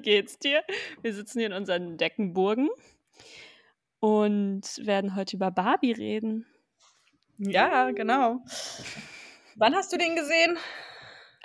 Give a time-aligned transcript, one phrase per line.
[0.00, 0.64] Wie geht's dir?
[1.02, 2.70] Wir sitzen hier in unseren Deckenburgen
[4.00, 6.46] und werden heute über Barbie reden.
[7.36, 8.40] Ja, genau.
[9.56, 10.56] Wann hast du den gesehen?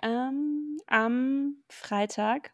[0.01, 2.53] Ähm, am Freitag.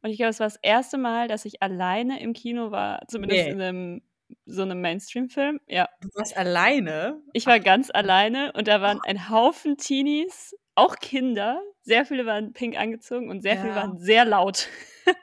[0.00, 3.44] Und ich glaube, es war das erste Mal, dass ich alleine im Kino war, zumindest
[3.44, 3.50] Nee.
[3.50, 4.02] in einem
[4.46, 5.60] so einem Mainstream-Film.
[5.66, 7.20] Ja, Du warst alleine?
[7.34, 11.60] ich war ganz alleine und da waren ein Haufen Teenies, auch Kinder.
[11.82, 13.76] Sehr viele waren pink angezogen und sehr viele Ja.
[13.76, 14.68] waren sehr laut.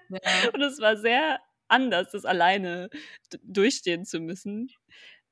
[0.09, 0.49] Ja.
[0.53, 2.89] Und es war sehr anders, das alleine
[3.43, 4.71] durchstehen zu müssen,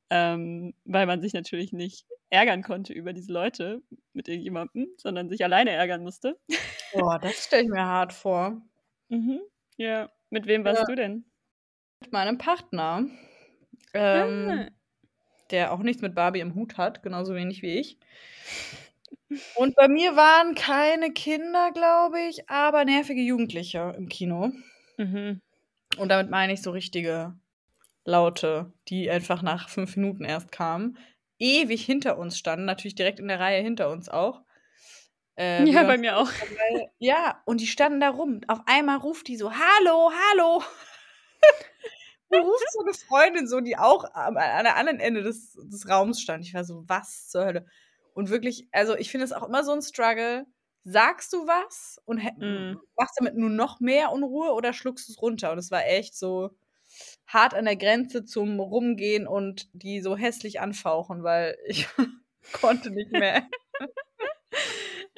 [0.09, 3.81] ähm, weil man sich natürlich nicht ärgern konnte über diese Leute
[4.13, 6.37] mit irgendjemandem, sondern sich alleine ärgern musste.
[6.93, 8.61] Boah, das stelle ich mir hart vor.
[9.09, 9.39] Mhm.
[9.77, 10.09] Ja.
[10.29, 10.85] Mit wem warst Ja.
[10.85, 11.25] du denn?
[12.01, 13.05] Mit meinem Partner,
[13.93, 14.67] ähm, Ah.
[15.51, 17.97] der auch nichts mit Barbie im Hut hat, genauso wenig wie ich.
[19.55, 24.51] Und bei mir waren keine Kinder, glaube ich, aber nervige Jugendliche im Kino.
[24.97, 25.41] Mhm.
[25.97, 27.33] Und damit meine ich so richtige
[28.05, 30.97] Laute, die einfach nach fünf Minuten erst kamen.
[31.39, 34.41] Ewig hinter uns standen, natürlich direkt in der Reihe hinter uns auch.
[35.37, 36.29] Äh, Ja, bei mir auch.
[36.31, 36.89] dabei.
[36.97, 38.41] Ja, und die standen da rum.
[38.47, 40.63] Auf einmal ruft die so: Hallo, hallo.
[42.29, 45.87] Und ruft so eine Freundin so, die auch am, an der anderen Ende des, des
[45.87, 46.43] Raums stand.
[46.45, 47.65] Ich war so, was zur Hölle?
[48.17, 50.47] Und wirklich, also ich finde es auch immer so ein Struggle.
[50.85, 52.79] Sagst du was und Mhm.
[52.97, 55.51] machst damit nur noch mehr Unruhe oder schluckst du es runter?
[55.51, 56.51] Und es war echt so
[57.27, 61.87] hart an der Grenze zum Rumgehen und die so hässlich anfauchen, weil ich
[62.53, 63.47] konnte nicht mehr.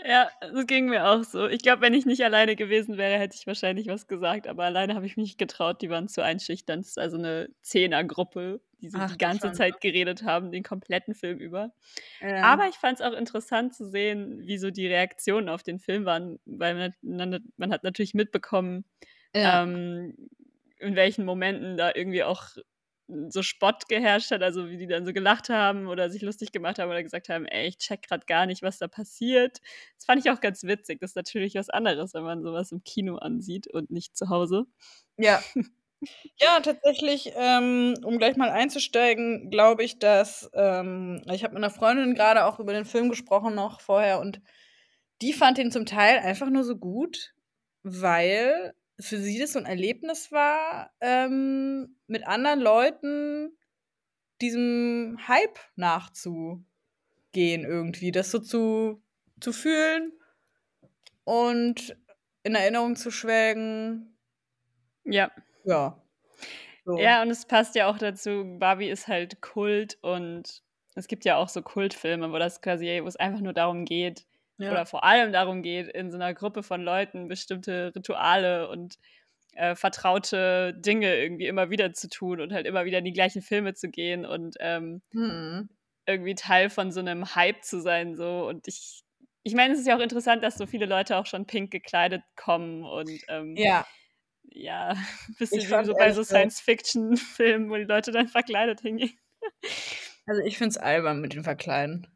[0.05, 1.48] Ja, das ging mir auch so.
[1.48, 4.95] Ich glaube, wenn ich nicht alleine gewesen wäre, hätte ich wahrscheinlich was gesagt, aber alleine
[4.95, 6.83] habe ich mich nicht getraut, die waren zu einschüchternd.
[6.83, 9.52] Das ist also eine Zehnergruppe, die so Ach die ganze.
[9.52, 11.73] Zeit geredet haben, den kompletten Film über.
[12.21, 12.43] Ja.
[12.43, 16.05] Aber ich fand es auch interessant zu sehen, wie so die Reaktionen auf den Film
[16.05, 18.86] waren, weil man, man hat natürlich mitbekommen,
[19.36, 19.64] ja.
[19.64, 20.16] ähm,
[20.80, 22.48] in welchen Momenten da irgendwie auch
[23.30, 26.80] so Spott geherrscht hat, also wie die dann so gelacht haben oder sich lustig gemacht
[26.80, 29.59] haben oder gesagt haben, ey, ich check gerade gar nicht, was da passiert.
[29.95, 30.99] Das fand ich auch ganz witzig.
[30.99, 34.65] Das ist natürlich was anderes, wenn man sowas im Kino ansieht und nicht zu Hause.
[35.17, 35.42] Ja.
[36.37, 41.73] Ja, tatsächlich, ähm, um gleich mal einzusteigen, glaube ich, dass ähm, ich habe mit einer
[41.73, 44.39] Freundin gerade auch über den Film gesprochen noch vorher und
[45.21, 47.33] die fand ihn zum Teil einfach nur so gut,
[47.83, 53.58] weil für sie das so ein Erlebnis war, ähm, mit anderen Leuten
[54.42, 56.65] diesem Hype nachzugehen
[57.33, 59.02] irgendwie, das so zu,
[59.39, 60.14] zu fühlen
[61.23, 61.98] und
[62.43, 64.17] in Erinnerung zu schwelgen.
[65.04, 65.31] Ja.
[65.64, 66.02] Ja.
[66.86, 66.98] So.
[66.98, 70.64] Ja, und es passt ja auch dazu, Barbie ist halt Kult und
[70.95, 74.26] es gibt ja auch so Kultfilme, wo das quasi, wo es einfach nur darum geht,
[74.59, 74.71] Ja.
[74.71, 78.97] oder vor allem darum geht, in so einer Gruppe von Leuten bestimmte Rituale und
[79.55, 83.42] äh, vertraute Dinge irgendwie immer wieder zu tun und halt immer wieder in die gleichen
[83.42, 85.69] Filme zu gehen und ähm, Mhm.
[86.05, 88.15] irgendwie Teil von so einem Hype zu sein.
[88.15, 88.48] So.
[88.48, 89.02] Und ich,
[89.43, 92.21] ich meine, es ist ja auch interessant, dass so viele Leute auch schon pink gekleidet
[92.36, 93.87] kommen und ähm, Ja.
[94.43, 94.89] ja,
[95.30, 99.17] ein bisschen wie so bei so Science-Fiction-Filmen, wo die Leute dann verkleidet hingehen.
[100.25, 102.08] Also ich finde es albern mit den Verkleiden.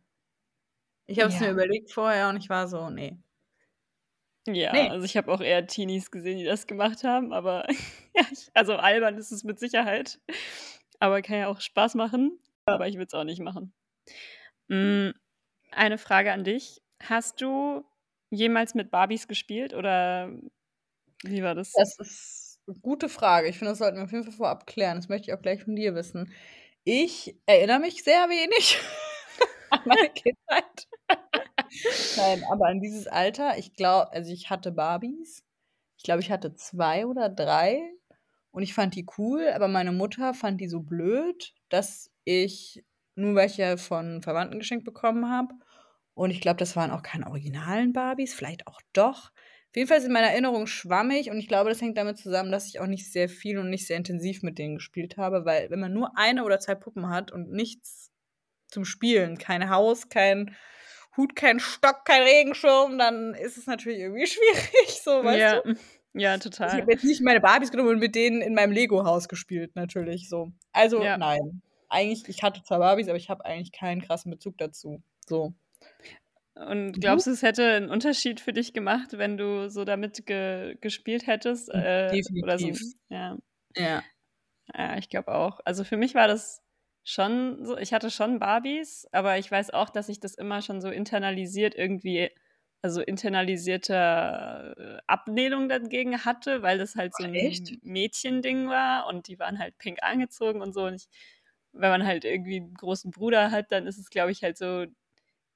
[1.13, 1.47] Ich habe es Ja.
[1.47, 3.19] mir überlegt vorher und ich war so, nee.
[4.47, 4.89] Ja, Nee.
[4.89, 7.65] also ich habe auch eher Teenies gesehen, die das gemacht haben, aber
[8.15, 10.19] ja, ich, also albern ist es mit Sicherheit.
[10.99, 13.73] Aber kann ja auch Spaß machen, aber ich würde es auch nicht machen.
[14.69, 15.11] Mm,
[15.71, 16.81] eine Frage an dich.
[17.01, 17.83] Hast du
[18.31, 20.31] jemals mit Barbies gespielt oder
[21.23, 21.73] wie war das?
[21.73, 23.47] Das ist eine gute Frage.
[23.49, 24.97] Ich finde, das sollten wir auf jeden Fall vorab klären.
[24.97, 26.31] Das möchte ich auch gleich von dir wissen.
[26.85, 28.77] Ich erinnere mich sehr wenig
[29.85, 30.87] meine Kindheit.
[32.17, 35.43] Nein, aber an dieses Alter, ich glaube, also ich hatte Barbies.
[35.97, 37.81] Ich glaube, ich hatte zwei oder drei
[38.51, 42.83] und ich fand die cool, aber meine Mutter fand die so blöd, dass ich
[43.15, 45.53] nur welche von Verwandten geschenkt bekommen habe.
[46.13, 49.31] Und ich glaube, das waren auch keine originalen Barbies, vielleicht auch doch.
[49.73, 52.67] Auf jeden Fall sind meine Erinnerungen schwammig und ich glaube, das hängt damit zusammen, dass
[52.67, 55.79] ich auch nicht sehr viel und nicht sehr intensiv mit denen gespielt habe, weil wenn
[55.79, 58.12] man nur eine oder zwei Puppen hat und nichts
[58.73, 60.55] zum Spielen, kein Haus, kein
[61.15, 65.75] Hut, kein Stock, kein Regenschirm, dann ist es natürlich irgendwie schwierig, so, weißt ja, du?
[66.13, 66.81] ja, Ich total.
[66.81, 70.51] habe jetzt nicht meine Barbies genommen und mit denen in meinem Lego-Haus gespielt, natürlich so.
[70.71, 71.17] Also Ja.
[71.17, 71.61] nein.
[71.89, 75.03] Eigentlich, ich hatte zwar Barbies, aber ich habe eigentlich keinen krassen Bezug dazu.
[75.27, 75.53] So.
[76.55, 80.75] Und glaubst du, es hätte einen Unterschied für dich gemacht, wenn du so damit ge
[80.81, 81.69] gespielt hättest?
[81.69, 82.09] Äh,
[82.41, 82.67] oder so?
[82.67, 82.81] Definitiv.
[83.09, 83.37] Ja.
[83.75, 84.03] Ja.
[84.75, 85.59] Ja, ich glaube auch.
[85.65, 86.61] Also für mich war das
[87.03, 90.81] schon so, ich hatte schon Barbies, aber ich weiß auch, dass ich das immer schon
[90.81, 92.31] so internalisiert irgendwie
[92.81, 93.93] also internalisierte
[94.77, 97.73] äh, Ablehnung dagegen hatte, weil das halt so ein echt?
[97.81, 100.85] Mädchending war und die waren halt pink angezogen und so.
[100.85, 101.07] Und ich,
[101.71, 104.85] wenn man halt irgendwie einen großen Bruder hat, dann ist es, glaube ich, halt so,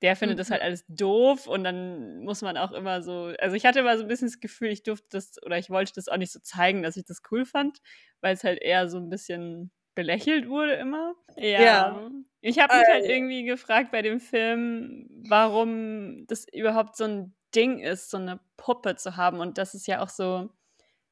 [0.04, 0.52] der findet das Mhm.
[0.52, 4.04] halt alles doof und dann muss man auch immer so, also ich hatte immer so
[4.04, 6.84] ein bisschen das Gefühl, ich durfte das oder ich wollte das auch nicht so zeigen,
[6.84, 7.80] dass ich das cool fand,
[8.22, 11.16] weil es halt eher so ein bisschen belächelt wurde immer.
[11.36, 11.62] Ja.
[11.62, 12.12] Ja.
[12.42, 13.14] Ich habe mich halt Äh.
[13.16, 18.96] irgendwie gefragt bei dem Film, warum das überhaupt so ein Ding ist, so eine Puppe
[18.96, 20.50] zu haben und das ist ja auch so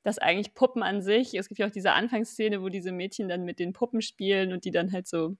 [0.03, 3.43] dass eigentlich Puppen an sich es gibt ja auch diese Anfangsszene, wo diese Mädchen dann
[3.43, 5.35] mit den Puppen spielen und die dann halt so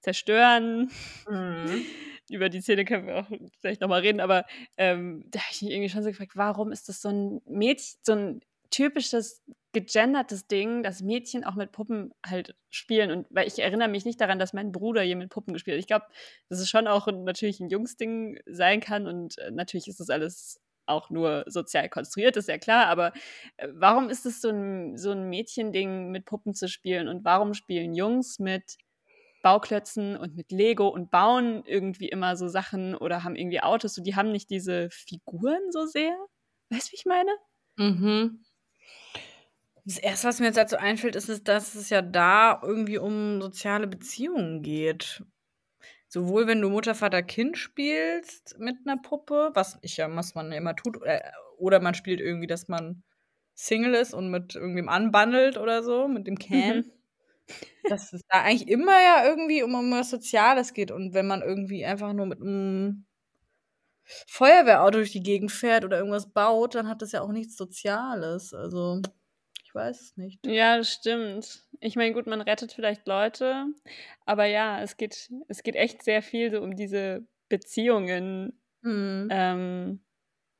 [0.00, 0.90] zerstören.
[1.28, 1.82] Mhm.
[2.30, 3.26] Über die Szene können wir auch
[3.60, 4.44] vielleicht noch mal reden, aber,
[4.76, 7.96] ähm, da habe ich mich irgendwie schon so gefragt, warum ist das so ein Mädch
[8.02, 8.40] so ein
[8.70, 14.04] typisches gegendertes Ding, dass Mädchen auch mit Puppen halt spielen und weil ich erinnere mich
[14.04, 15.80] nicht daran, dass mein Bruder je mit Puppen gespielt hat.
[15.80, 16.06] Ich glaube,
[16.48, 20.60] dass es schon auch natürlich 'n Jungsding sein kann und, äh, natürlich ist das alles
[20.86, 23.12] auch nur sozial konstruiert, ist ja klar, aber,
[23.58, 27.54] äh, warum ist es so ein so 'n Mädchending, mit Puppen zu spielen und warum
[27.54, 28.76] spielen Jungs mit
[29.42, 34.04] Bauklötzen und mit Lego und bauen irgendwie immer so Sachen oder haben irgendwie Autos und
[34.06, 36.14] die haben nicht diese Figuren so sehr?
[36.70, 37.30] Weißt du, wie ich meine?
[37.78, 38.42] Mhm.
[39.86, 43.40] Das Erste, was mir jetzt dazu einfällt, ist es, dass es ja da irgendwie um
[43.40, 45.24] soziale Beziehungen geht.
[46.08, 50.52] Sowohl wenn du Mutter, Vater, Kind spielst mit 'ner Puppe, was ich ja was man
[50.52, 51.20] ja immer tut, äh,
[51.58, 53.04] oder man spielt irgendwie, dass man
[53.54, 56.82] Single ist und mit irgendwem anbandelt oder so, mit dem Can.
[56.82, 56.90] Mhm.
[57.88, 61.42] Dass es da eigentlich immer ja irgendwie um um was Soziales geht und wenn man
[61.42, 63.06] irgendwie einfach nur mit 'nem
[64.28, 68.52] Feuerwehrauto durch die Gegend fährt oder irgendwas baut, dann hat das ja auch nichts Soziales.
[68.54, 69.00] Also,
[69.70, 70.40] ich weiß es nicht.
[70.44, 71.64] Ja, das stimmt.
[71.80, 73.66] Ich meine, gut, man rettet vielleicht Leute,
[74.24, 79.30] aber ja, es geht es geht echt sehr viel so um diese Beziehungen, Mhm.
[79.30, 80.04] ähm,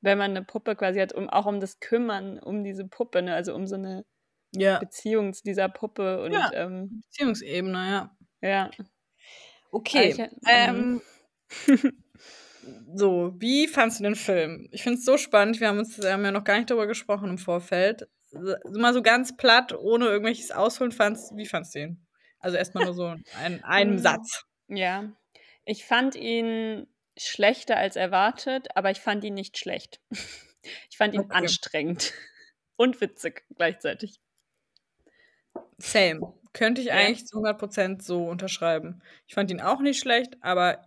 [0.02, 3.34] wenn man 'ne Puppe quasi hat, um auch um das Kümmern um diese Puppe, ne,
[3.34, 4.04] also um so 'ne
[4.52, 4.80] Ja.
[4.80, 6.52] Beziehung zu dieser Puppe und, Ja.
[6.52, 8.16] ähm Beziehungsebene, ja.
[8.42, 8.74] Ja.
[9.72, 11.02] Okay, ich, äh ähm mhm.
[12.96, 14.68] so, wie fandst du den Film?
[14.72, 16.86] Ich finde es so spannend, wir haben uns wir haben ja noch gar nicht darüber
[16.88, 18.08] gesprochen im Vorfeld.
[18.32, 22.06] Mal so ganz platt, ohne irgendwelches Ausholen, fandst wie fandst du ihn?
[22.38, 24.44] Also, erst mal nur so in einem Hm, Satz.
[24.68, 25.12] ja.
[25.64, 26.88] Ich fand ihn
[27.18, 30.00] schlechter als erwartet, aber ich fand ihn nicht schlecht.
[30.90, 31.30] Ich fand ihn Okay.
[31.30, 32.12] anstrengend
[32.76, 34.20] und witzig gleichzeitig.
[35.78, 36.34] Same.
[36.52, 36.92] Könnte ich Ja.
[36.92, 39.02] eigentlich zu 100% so unterschreiben.
[39.26, 40.82] Ich fand ihn auch nicht schlecht, aber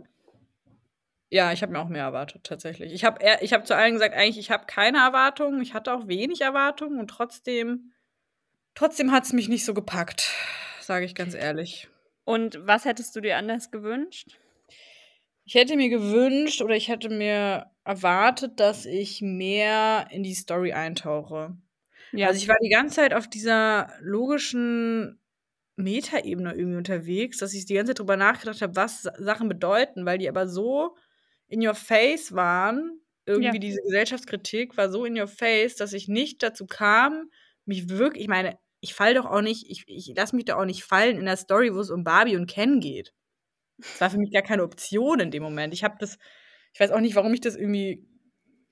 [1.34, 2.94] ja, ich habe mir auch mehr erwartet tatsächlich.
[2.94, 5.64] Ich habe ich habe zu allen gesagt, eigentlich, ich habe keine Erwartungen.
[5.64, 7.92] Ich hatte auch wenig Erwartungen und trotzdem
[8.76, 10.30] trotzdem hat's mich nicht so gepackt,
[10.80, 11.90] sage ich ganz ehrlich.
[12.24, 14.38] Und was hättest du dir anders gewünscht?
[15.44, 20.72] Ich hätte mir gewünscht oder ich hätte mir erwartet, dass ich mehr in die Story
[20.74, 21.58] eintauche.
[22.12, 22.28] Ja.
[22.28, 25.20] Also, ich war die ganze Zeit auf dieser logischen
[25.78, 30.06] Metaebene irgendwie unterwegs, dass ich die ganze Zeit drüber nachgedacht habe, was Sa Sachen bedeuten,
[30.06, 30.96] weil die aber so
[31.54, 33.02] in your face waren.
[33.28, 33.62] Irgendwie Ja.
[33.62, 37.32] diese Gesellschaftskritik war so in your face, dass ich nicht dazu kam,
[37.66, 40.66] mich wirk ich meine, ich falle doch auch nicht ich ich lasse mich doch auch
[40.66, 43.14] nicht fallen in der Story, wo es um Barbie und Ken geht.
[43.94, 45.74] Das war für mich gar keine Option in dem Moment.
[45.74, 46.18] Ich habe das
[46.74, 48.08] ich weiß auch nicht, warum ich das irgendwie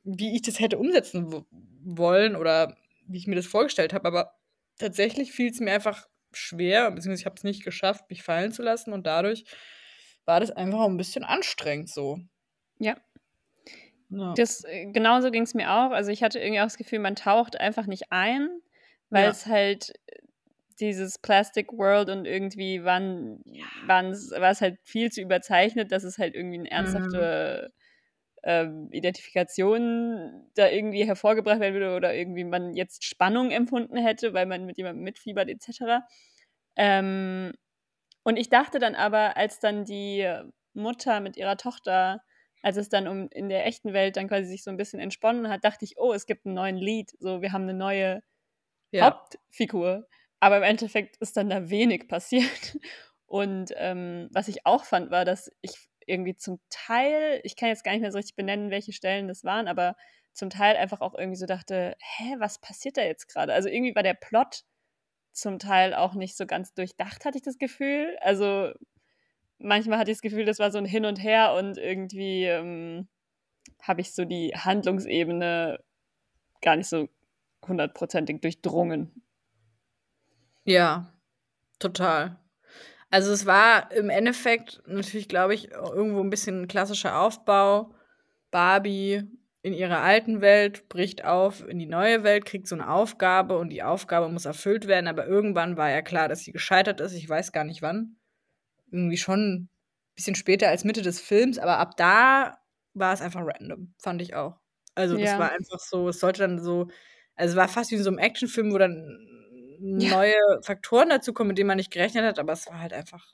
[0.06, 1.46] wie ich das hätte umsetzen
[1.86, 4.34] wollen oder wie ich mir das vorgestellt habe, aber
[4.80, 8.94] tatsächlich fiel's mir einfach schwer, beziehungsweise ich habe es nicht geschafft, mich fallen zu lassen
[8.94, 9.46] und dadurch
[10.26, 12.20] war das einfach auch 'n bisschen anstrengend so.
[12.82, 12.96] Ja.
[14.10, 14.38] Ja.
[14.38, 15.92] Das äh, genauso ging's mir auch.
[15.92, 18.50] Also, ich hatte irgendwie auch das Gefühl, man taucht einfach nicht ein,
[19.10, 19.32] weil Ja.
[19.32, 19.94] es halt
[20.80, 23.72] dieses Plastic World und irgendwie waren Ja.
[23.82, 27.32] waren's war's halt viel zu überzeichnet, dass es halt irgendwie 'ne Mhm.
[27.32, 27.72] ernsthafte,
[28.44, 34.46] ähm, Identifikation da irgendwie hervorgebracht werden würde oder irgendwie man jetzt Spannung empfunden hätte, weil
[34.48, 36.04] man mit jemandem mitfiebert et cetera.
[36.78, 37.54] Ähm,
[38.26, 40.28] und ich dachte dann aber, als dann die
[40.76, 42.22] Mutter mit ihrer Tochter
[42.64, 45.50] als es dann um in der echten Welt dann quasi sich so 'n bisschen entsponnen
[45.50, 48.24] hat, dachte ich: „Oh, es gibt 'n neuen Lead, so, wir haben 'ne neue
[48.94, 49.22] Ja.
[49.50, 50.08] Hauptfigur.“
[50.42, 52.44] Aber im Endeffekt ist dann da wenig passiert.
[53.28, 55.74] Und, ähm, was ich auch fand, war, dass ich
[56.08, 59.44] irgendwie zum Teil ich kann jetzt gar nicht mehr so richtig benennen, welche Stellen das
[59.46, 59.96] waren, aber
[60.34, 63.96] zum Teil einfach auch irgendwie so dachte: „Hä, was passiert da jetzt grade?“ Also, irgendwie
[63.96, 64.64] war der Plot
[65.34, 68.18] zum Teil auch nicht so ganz durchdacht, hatte ich das Gefühl.
[68.22, 68.74] Also,
[69.64, 73.08] manchmal hatte ich das Gefühl, das war so 'n Hin und Her und irgendwie, ähm,
[73.84, 75.80] habe ich so die Handlungsebene
[76.62, 77.10] gar nicht so
[77.68, 79.24] hundertprozentig durchdrungen.
[80.68, 81.12] Ja,
[81.80, 82.38] total.
[83.12, 87.94] Also, es war im Endeffekt natürlich, glaube ich, irgendwo 'n bisschen klassischer Aufbau.
[88.52, 89.24] Barbie
[89.64, 93.70] in ihrer alten Welt, bricht auf in die neue Welt, kriegt so eine Aufgabe und
[93.72, 97.14] die Aufgabe muss erfüllt werden, aber irgendwann war ja klar, dass sie gescheitert ist.
[97.14, 98.18] Ich weiß gar nicht wann.
[98.92, 99.70] Irgendwie schon ein
[100.16, 102.58] bisschen später als Mitte des Films, aber ab da
[102.94, 104.60] war es einfach random, fand ich auch.
[104.96, 105.38] Also das Ja.
[105.38, 106.88] war einfach so, es sollte dann so,
[107.36, 109.18] also es war fast wie in so einem Actionfilm, wo dann
[110.10, 110.16] Ja.
[110.20, 113.34] neue Faktoren dazu kommen, mit denen man nicht gerechnet hat, aber es war halt einfach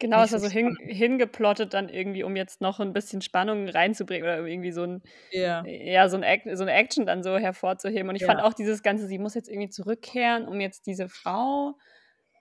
[0.00, 4.24] Genau, ist ja so hin hingeplottet dann irgendwie, um jetzt noch 'n bisschen Spannung reinzubringen
[4.24, 5.02] oder irgendwie so 'n
[5.32, 5.66] Ja.
[5.66, 8.08] ja, so 'n Ac so 'ne Action dann so hervorzuheben.
[8.10, 8.42] Und ich fand Ja.
[8.42, 11.78] auch dieses Ganze, sie muss jetzt irgendwie zurückkehren, um jetzt diese Frau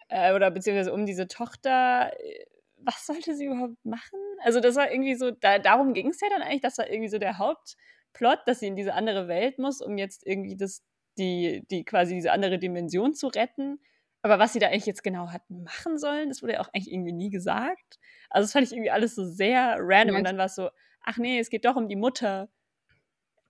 [0.10, 2.46] äh, oder beziehungsweise um diese Tochter äh,
[2.78, 4.20] was sollte sie überhaupt machen?
[4.44, 7.18] Also, das war irgendwie so da darum ging's ja dann eigentlich, das war irgendwie so
[7.20, 10.84] der Hauptplot, dass sie in diese andere Welt muss, um jetzt irgendwie das
[11.18, 13.80] die die quasi diese andere Dimension zu retten.
[14.22, 16.92] Aber was sie da eigentlich jetzt genau hat machen sollen, das wurde ja auch eigentlich
[16.92, 18.00] irgendwie nie gesagt.
[18.30, 20.70] Also, das fand ich irgendwie alles so sehr random und dann war's so:
[21.02, 22.50] „Ach ne, es geht doch um die Mutter.“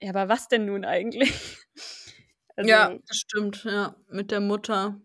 [0.01, 1.31] Ja, aber was denn nun eigentlich?
[2.61, 4.99] Ja, Also das stimmt, ja, mit der Mutter.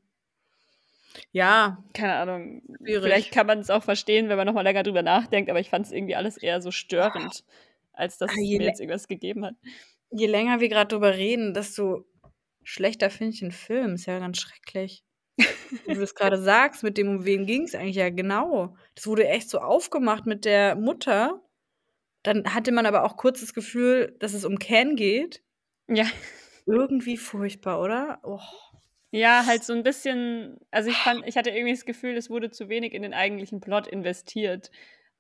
[1.33, 1.83] Ja.
[1.93, 2.63] keine Ahnung.
[2.79, 3.03] Schwierig.
[3.03, 5.91] Vielleicht kann man's auch verstehen, wenn man noch mal länger drüber nachdenkt, aber ich fand's
[5.93, 7.45] irgendwie alles eher so störend,
[7.93, 9.55] als dass Ah, es mir jetzt irgendwas gegeben hat.
[10.11, 12.05] je länger wir grad drüber reden, desto
[12.63, 13.95] schlechter finde ich den Film.
[13.95, 15.05] Ist ja ganz schrecklich.
[15.87, 17.97] Wo du das grade sagst, mit dem um wen ging's eigentlich?
[17.97, 18.77] Ja, genau.
[18.95, 21.41] Das wurde echt so aufgemacht mit der Mutter.
[22.23, 25.43] Dann hatte man aber auch kurz das Gefühl, dass es um Ken geht.
[25.89, 26.05] Ja.
[26.67, 28.21] Irgendwie furchtbar, oder?
[28.23, 28.39] Oh.
[29.15, 32.51] Ja, halt so 'n bisschen also, ich fand ich hatte irgendwie das Gefühl, es wurde
[32.51, 34.71] zu wenig in den eigentlichen Plot investiert,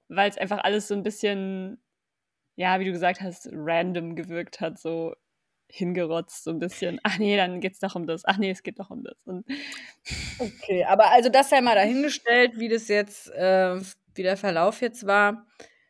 [0.08, 1.82] weil's einfach alles so 'n bisschen,
[2.56, 5.14] ja, wie du gesagt hast, random gewirkt hat, so
[5.70, 7.00] hingerotzt so 'n bisschen.
[7.04, 8.24] „Ach ne, dann geht's doch um das.
[8.26, 9.46] Ach ne, es geht doch um das.“ Und
[10.38, 13.80] Okay, aber also das sei mal dahingestellt, wie das jetzt äh,
[14.14, 15.46] wie der Verlauf jetzt war.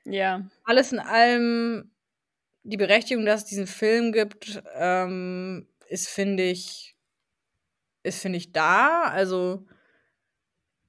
[0.07, 0.49] Ja.
[0.65, 1.93] Alles in allem
[2.65, 6.90] die Berechtigung, dass es diesen Film gibt, ähm, ist, finde ich
[8.03, 9.05] ist, finde ich, da.
[9.05, 9.67] Also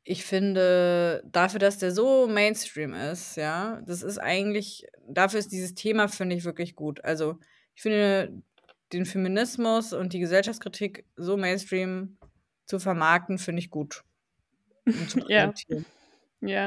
[0.03, 5.73] ich finde, dafür, dass der so Mainstream ist, ja, das ist eigentlich dafür ist dieses
[5.73, 7.03] Thema, finde ich, wirklich gut.
[7.03, 7.37] Also,
[7.75, 8.41] ich finde,
[8.93, 12.17] den Feminismus und die Gesellschaftskritik so Mainstream
[12.65, 14.03] zu vermarkten, finde ich gut
[15.27, 15.53] Ja.
[16.41, 16.65] Ja.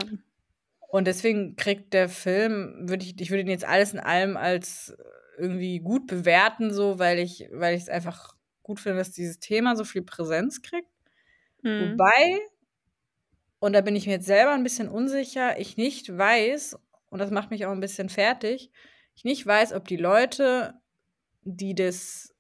[0.89, 4.97] Und deswegen kriegt der Film würde ich ich würde ihn jetzt alles in allem als
[5.37, 8.34] irgendwie gut bewerten, so, weil ich weil ich's einfach
[8.65, 10.89] gut finde, dass dieses Thema so viel Präsenz kriegt.
[11.63, 12.05] Mhm.
[12.05, 12.41] Wobei
[13.63, 16.77] und da bin ich mir jetzt selber 'n bisschen unsicher, ich nicht weiß,
[17.11, 18.71] und das macht mich auch 'n bisschen fertig,
[19.17, 20.75] ich nicht weiß, ob die Leute,
[21.45, 22.35] die das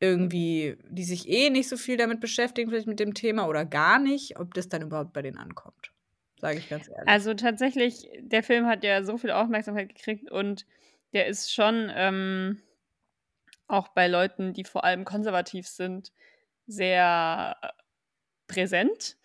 [0.00, 3.98] irgendwie die sich eh nicht so viel damit beschäftigen, vielleicht mit dem Thema oder gar
[4.00, 5.92] nicht, ob das dann überhaupt bei denen ankommt,
[6.40, 7.18] sage ich ganz ehrlich.
[7.20, 10.66] Also, tatsächlich, der Film hat ja so viel Aufmerksamkeit gekriegt und
[11.12, 12.60] der ist schon, ähm,
[13.68, 16.12] auch bei Leuten, die vor allem konservativ sind,
[16.66, 17.56] sehr
[18.46, 19.16] präsent.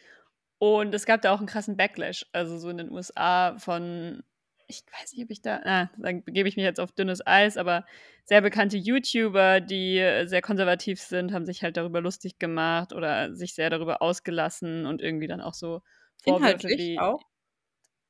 [0.60, 4.24] Und es gab da auch 'n krassen Backlash, also so in den USA von
[4.68, 7.58] ich weiß nicht, ob ich da ah, dann begebe ich mich jetzt auf dünnes Eis,
[7.58, 7.86] aber
[8.26, 9.98] sehr bekannte YouTuber, die
[10.28, 15.02] sehr konservativ sind, haben sich halt darüber lustig gemacht oder sich sehr darüber ausgelassen und
[15.02, 15.82] irgendwie dann auch so
[16.18, 17.24] Vorwürfe Inhaltlich wie auch?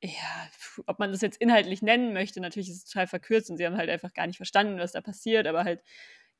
[0.02, 0.48] ja,
[0.86, 3.76] ob man das jetzt inhaltlich nennen möchte, natürlich ist es total verkürzt und sie haben
[3.76, 5.82] halt einfach gar nicht verstanden, was da passiert, aber halt,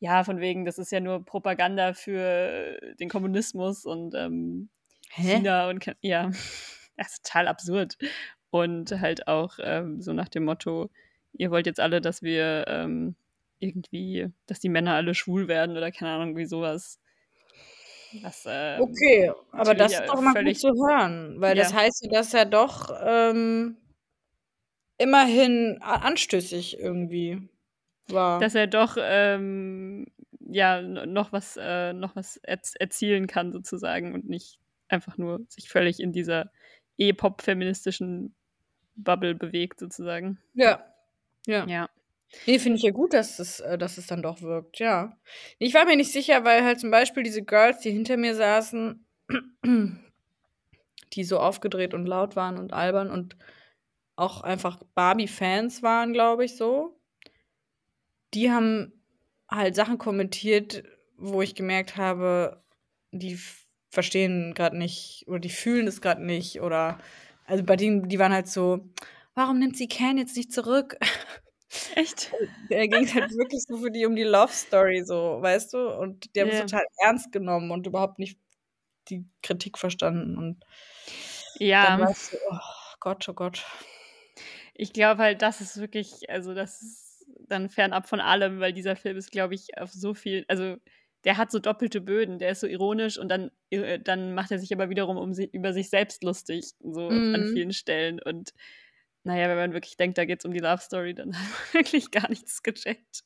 [0.01, 4.71] ja, von wegen, das ist ja nur Propaganda für den Kommunismus und, ähm?
[5.11, 6.31] China und ja,
[6.97, 7.97] das ist total absurd.
[8.51, 10.91] Und halt auch, ähm, so nach dem Motto:
[11.33, 13.17] „Ihr wollt jetzt alle, dass wir, ähm,
[13.61, 17.01] irgendwie dass die Männer alle schwul werden“ oder keine Ahnung, irgendwie so was.
[18.23, 21.75] Was, ähm, Okay, aber das ist doch mal gut zu hören, weil das ja.
[21.75, 23.77] heißt ja, dass er doch, ähm,
[24.99, 27.49] immerhin anstößig irgendwie
[28.09, 28.39] war.
[28.41, 30.07] Dass er doch, ähm,
[30.41, 34.59] ja, noch was äh, noch was erz erzielen kann sozusagen und nicht
[34.89, 36.51] einfach nur sich völlig in dieser
[36.99, 38.35] E-Pop-feministischen
[38.97, 40.39] Bubble bewegt sozusagen.
[40.55, 40.85] Ja,
[41.47, 41.67] ja.
[41.67, 41.89] Ja.
[42.47, 45.17] Ne, finde ich ja gut, dass es äh, dass es dann doch wirkt, ja.
[45.59, 49.07] Ich war mir nicht sicher, weil halt zum Beispiel diese Girls, die hinter mir saßen,
[51.13, 53.37] die so aufgedreht und laut waren und albern und
[54.17, 56.99] auch einfach Barbie-Fans waren, glaube ich, so.
[58.35, 58.93] Die haben
[59.51, 60.83] halt Sachen kommentiert,
[61.17, 62.65] wo ich gemerkt habe,
[63.13, 63.39] die
[63.91, 66.99] verstehen grad nicht oder die fühlen das grad nicht oder
[67.47, 68.89] also bei denen die waren halt so:
[69.35, 70.97] „Warum nimmt sie Ken jetzt nicht zurück?“
[71.97, 72.35] Echt?
[72.71, 75.91] Da ging's halt wirklich so für die um die Love Story so, weißt du?
[75.99, 76.67] Und die haben's Ja.
[76.67, 78.39] total ernst genommen und überhaupt nicht
[79.11, 80.65] die Kritik verstanden und
[81.81, 81.99] dann Ja.
[81.99, 82.59] war ich so: „Oh
[83.01, 83.65] Gott, oh Gott.“
[84.77, 87.04] Ich glaube halt, das ist wirklich also, das ist
[87.49, 90.77] dann fernab von allem, weil dieser Film ist, glaube ich, auf so viel, also
[91.25, 94.59] der hat so doppelte Böden, der ist so ironisch und dann, äh, dann macht er
[94.59, 97.35] sich aber wiederum um über sich selbst lustig, so mhm.
[97.35, 98.21] an vielen Stellen.
[98.21, 98.53] Und
[99.25, 101.83] naja, wenn man wirklich denkt, da geht es um die Love Story, dann hat man
[101.83, 103.25] wirklich gar nichts gecheckt.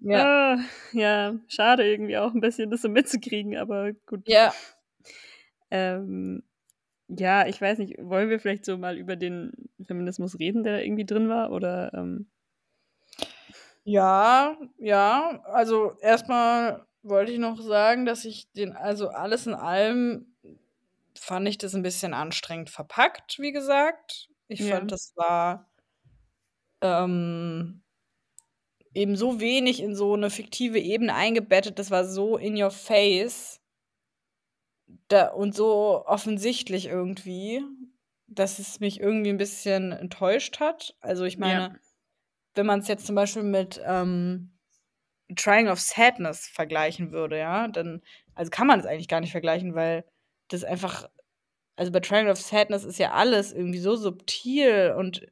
[0.00, 0.54] Ja.
[0.54, 0.58] Ah,
[0.92, 4.22] ja, schade irgendwie auch ein bisschen das so mitzukriegen, aber gut.
[4.26, 4.52] Ja.
[5.70, 6.42] Ähm,
[7.08, 9.52] ja, ich weiß nicht, wollen wir vielleicht so mal über den
[9.84, 11.52] Feminismus reden, der da irgendwie drin war?
[11.52, 12.30] Oder ähm,
[13.84, 15.40] ja, ja.
[15.44, 20.34] Also erstmal wollte ich noch sagen, dass ich den, also alles in allem
[21.14, 24.28] fand ich das ein bisschen anstrengend verpackt, wie gesagt.
[24.48, 24.76] Ich ja.
[24.76, 25.70] fand, das war
[26.80, 27.82] ähm,
[28.94, 31.78] eben so wenig in so eine fiktive Ebene eingebettet.
[31.78, 33.60] Das war so in your face
[35.08, 37.62] da, und so offensichtlich irgendwie,
[38.26, 40.96] dass es mich irgendwie ein bisschen enttäuscht hat.
[41.00, 41.89] Also ich meine, ja
[42.54, 44.52] wenn man es jetzt zum Beispiel mit ähm,
[45.36, 48.02] Triangle of Sadness vergleichen würde, ja, dann,
[48.34, 50.04] also kann man es eigentlich gar nicht vergleichen, weil
[50.48, 51.08] das einfach,
[51.76, 55.26] also bei Triangle of Sadness ist ja alles irgendwie so subtil und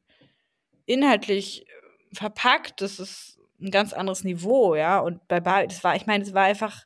[0.85, 1.65] inhaltlich
[2.13, 6.23] verpackt, das ist ein ganz anderes Niveau, ja, und bei Barbie, das war, ich meine,
[6.23, 6.85] es war einfach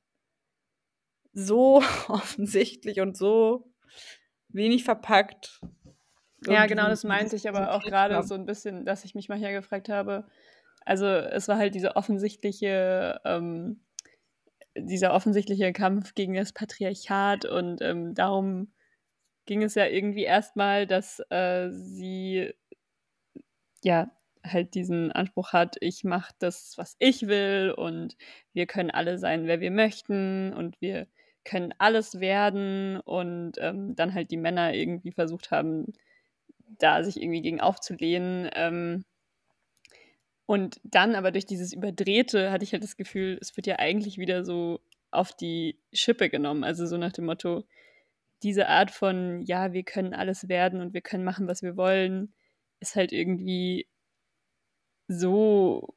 [1.33, 3.71] so offensichtlich und so
[4.49, 5.61] wenig verpackt.
[6.47, 9.53] Ja, genau, das meinte ich aber auch gerade so ein bisschen, dass ich mich manchmal
[9.53, 10.25] gefragt habe.
[10.85, 13.81] Also es war halt diese offensichtliche, ähm,
[14.75, 18.73] dieser offensichtliche Kampf gegen das Patriarchat und ähm, darum
[19.45, 22.53] ging es ja irgendwie erstmal, dass äh, sie
[23.83, 24.11] ja
[24.45, 28.17] halt diesen Anspruch hat, ich mache das, was ich will und
[28.53, 31.07] wir können alle sein, wer wir möchten und wir
[31.45, 35.93] können alles werden und ähm, dann halt die Männer irgendwie versucht haben,
[36.79, 38.49] da sich irgendwie gegen aufzulehnen.
[38.53, 39.05] Ähm,
[40.45, 44.17] und dann aber durch dieses Überdrehte hatte ich halt das Gefühl, es wird ja eigentlich
[44.17, 44.81] wieder so
[45.11, 46.63] auf die Schippe genommen.
[46.63, 47.63] Also so nach dem Motto,
[48.41, 52.33] diese Art von, ja, wir können alles werden und wir können machen, was wir wollen,
[52.79, 53.87] ist halt irgendwie
[55.07, 55.95] so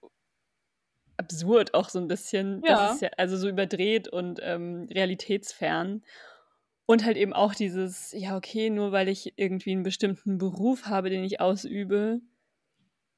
[1.17, 2.62] absurd auch so ein bisschen.
[2.65, 2.97] Ja.
[3.01, 6.05] ja also so überdreht und ähm, realitätsfern.
[6.87, 11.11] Und halt eben auch dieses, ja, okay, nur weil ich irgendwie einen bestimmten Beruf habe,
[11.11, 12.20] den ich ausübe,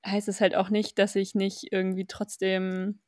[0.04, 3.00] heißt es halt auch nicht, dass ich nicht irgendwie trotzdem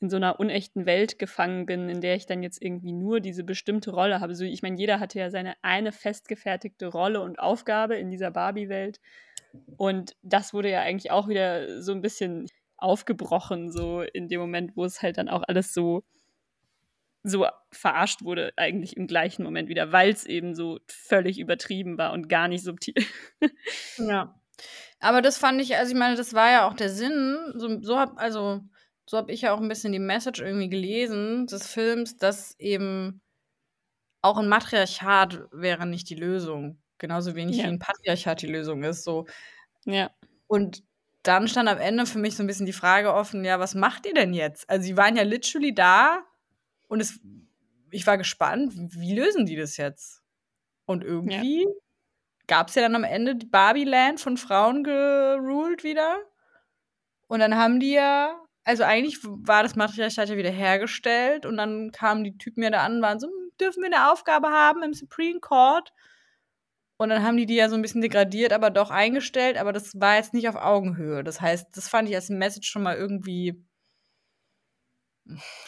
[0.00, 3.42] in so einer unechten Welt gefangen bin, in der ich dann jetzt irgendwie nur diese
[3.42, 4.34] bestimmte Rolle habe.
[4.34, 9.00] So, ich meine, jeder hatte ja seine eine festgefertigte Rolle und Aufgabe in dieser Barbie-Welt.
[9.76, 12.46] Und das wurde ja eigentlich auch wieder so ein bisschen
[12.76, 16.04] aufgebrochen, so in dem Moment, wo es halt dann auch alles so
[17.24, 22.12] so verarscht wurde, eigentlich im gleichen Moment wieder, weil es eben so völlig übertrieben war
[22.12, 22.94] und gar nicht subtil.
[23.96, 24.38] ja.
[25.00, 27.98] Aber das fand ich, also ich meine, das war ja auch der Sinn, so, so
[27.98, 28.60] hab, also
[29.06, 33.22] so habe ich ja auch ein bisschen die Message irgendwie gelesen des Films, dass eben
[34.20, 36.82] auch ein Matriarchat wäre nicht die Lösung.
[36.98, 37.64] Genauso wenig ja.
[37.64, 39.02] wie ein Patriarchat die Lösung ist.
[39.02, 39.26] So.
[39.84, 40.10] Ja.
[40.46, 40.82] Und
[41.22, 44.06] dann stand am Ende für mich so ein bisschen die Frage offen, ja, was macht
[44.06, 44.68] ihr denn jetzt?
[44.68, 46.22] Also, sie waren ja literally da
[46.88, 47.20] und es,
[47.90, 50.22] ich war gespannt, wie lösen die das jetzt?
[50.86, 51.70] Und irgendwie ja.
[52.46, 56.18] gab es ja dann am Ende die Barbie-Land von Frauen geruled wieder.
[57.26, 61.90] Und dann haben die ja, also eigentlich war das Matriarchat ja wieder hergestellt und dann
[61.90, 64.82] kamen die Typen ja da an und waren so, hm, dürfen wir eine Aufgabe haben
[64.82, 65.92] im Supreme Court?
[66.96, 69.98] Und dann haben die die ja so ein bisschen degradiert, aber doch eingestellt, aber das
[70.00, 71.24] war jetzt nicht auf Augenhöhe.
[71.24, 73.64] Das heißt, das fand ich als Message schon mal irgendwie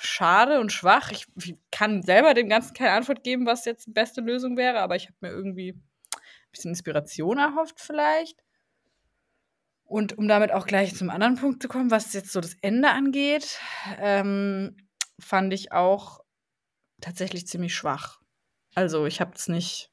[0.01, 1.11] schade und schwach.
[1.11, 4.81] Ich, ich, kann selber dem Ganzen keine Antwort geben, was jetzt die beste Lösung wäre,
[4.81, 5.83] aber ich habe mir irgendwie ein
[6.53, 8.43] bisschen Inspiration erhofft vielleicht.
[9.85, 12.91] Und um damit auch gleich zum anderen Punkt zu kommen, was jetzt so das Ende
[12.91, 13.61] angeht,
[13.99, 14.77] ähm,
[15.21, 16.21] fand ich auch
[17.01, 18.21] tatsächlich ziemlich schwach.
[18.75, 19.93] Also ich habe es nicht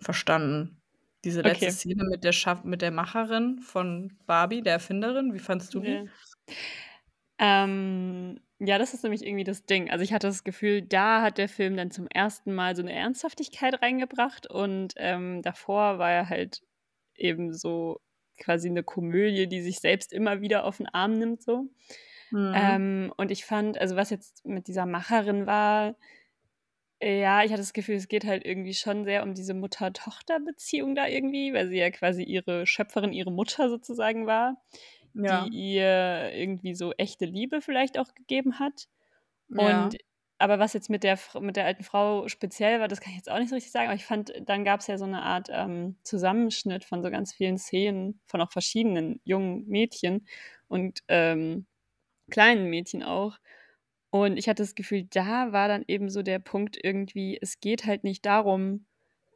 [0.00, 0.80] verstanden.
[1.24, 1.74] Diese letzte okay.
[1.74, 6.08] Szene mit der, Schaff mit der Macherin von Barbie, der Erfinderin, wie fandest du die?
[6.48, 7.64] Ja.
[7.64, 9.90] Ähm, ja, das ist nämlich irgendwie das Ding.
[9.90, 12.92] Also ich hatte das Gefühl, da hat der Film dann zum ersten Mal so eine
[12.92, 16.62] Ernsthaftigkeit reingebracht und ähm, davor war er halt
[17.14, 18.00] eben so
[18.40, 21.66] quasi eine Komödie, die sich selbst immer wieder auf den Arm nimmt so.
[22.30, 22.52] Mhm.
[22.54, 25.94] Ähm, und ich fand, also was jetzt mit dieser Macherin war,
[27.00, 31.06] ja, ich hatte das Gefühl, es geht halt irgendwie schon sehr um diese Mutter-Tochter-Beziehung da
[31.06, 34.56] irgendwie, weil sie ja quasi ihre Schöpferin, ihre Mutter sozusagen war
[35.14, 35.44] ja.
[35.44, 38.88] die ihr irgendwie so echte Liebe vielleicht auch gegeben hat.
[39.48, 39.84] Ja.
[39.84, 39.96] Und
[40.38, 43.30] aber was jetzt mit der, mit der alten Frau speziell war, das kann ich jetzt
[43.30, 45.48] auch nicht so richtig sagen, aber ich fand, dann gab es ja so eine Art
[45.50, 50.28] ähm, Zusammenschnitt von so ganz vielen Szenen von auch verschiedenen jungen Mädchen
[50.68, 51.66] und ähm,
[52.30, 53.38] kleinen Mädchen auch.
[54.10, 57.84] Und ich hatte das Gefühl, da war dann eben so der Punkt irgendwie, es geht
[57.84, 58.86] halt nicht darum,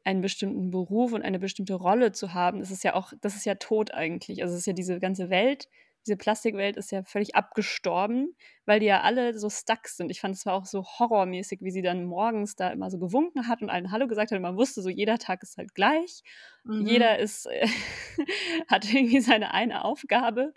[0.05, 2.61] einen bestimmten Beruf und eine bestimmte Rolle zu haben.
[2.61, 4.43] Das ist ja auch, das ist ja tot eigentlich.
[4.43, 5.69] Also es ist ja diese ganze Welt,
[6.07, 10.11] diese Plastikwelt ist ja völlig abgestorben, weil die ja alle so stuck sind.
[10.11, 13.49] Ich fand es war auch so horrormäßig, wie sie dann morgens da immer so gewunken
[13.49, 14.37] hat und allen Hallo gesagt hat.
[14.37, 16.23] Und man wusste so, jeder Tag ist halt gleich.
[16.65, 16.87] Mhm.
[16.87, 17.67] Jeder ist, äh,
[18.69, 20.53] hat irgendwie seine eine Aufgabe.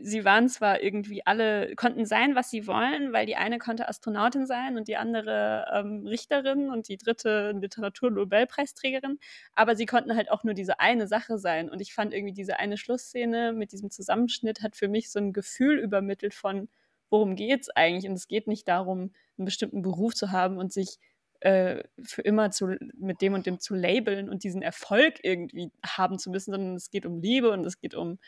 [0.00, 4.46] Sie waren zwar irgendwie alle, konnten sein, was sie wollen, weil die eine konnte Astronautin
[4.46, 9.18] sein und die andere ähm, Richterin und die dritte Literatur-Nobelpreisträgerin,
[9.54, 11.68] aber sie konnten halt auch nur diese eine Sache sein.
[11.68, 15.32] Und ich fand irgendwie diese eine Schlussszene mit diesem Zusammenschnitt hat für mich so ein
[15.32, 16.68] Gefühl übermittelt von,
[17.10, 18.08] worum geht es eigentlich?
[18.08, 20.98] Und es geht nicht darum, einen bestimmten Beruf zu haben und sich
[21.40, 26.18] äh, für immer zu, mit dem und dem zu labeln und diesen Erfolg irgendwie haben
[26.18, 28.18] zu müssen, sondern es geht um Liebe und es geht um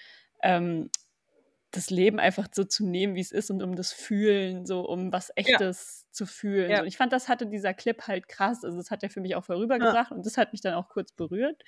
[0.43, 0.91] ähm,
[1.71, 5.13] das Leben einfach so zu nehmen, wie es ist und um das Fühlen, so um
[5.13, 6.13] was Echtes ja.
[6.13, 6.71] zu fühlen.
[6.71, 6.77] Ja.
[6.77, 6.83] So.
[6.83, 8.63] Und ich fand, das hatte dieser Clip halt krass.
[8.63, 10.17] Also das hat er für mich auch vorübergebracht ja.
[10.17, 11.63] und das hat mich dann auch kurz berührt.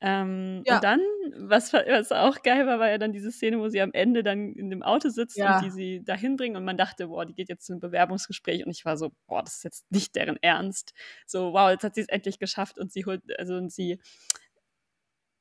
[0.00, 0.76] Ähm, ja.
[0.76, 1.00] Und dann,
[1.36, 4.52] was, was, auch geil war, war ja dann diese Szene, wo sie am Ende dann
[4.52, 5.56] in dem Auto sitzt ja.
[5.56, 8.64] und die sie dahin bringen und man dachte, boah, die geht jetzt zu einem Bewerbungsgespräch
[8.64, 10.94] und ich war so, boah, das ist jetzt nicht deren Ernst.
[11.26, 13.98] So, wow, jetzt hat sie es endlich geschafft und sie holt, also und sie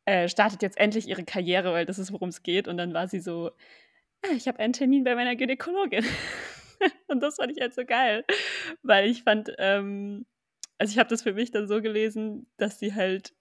[0.06, 2.67] äh, startet jetzt endlich ihre Karriere, weil das ist, worum es geht.
[2.67, 3.52] Und dann war sie so,
[4.24, 6.06] ah, ich habe einen Termin bei meiner Gynäkologin.
[7.08, 8.26] und das fand ich halt so geil,
[8.82, 10.26] weil ich fand, ähm,
[10.80, 13.34] also ich habe das für mich dann so gelesen, dass sie halt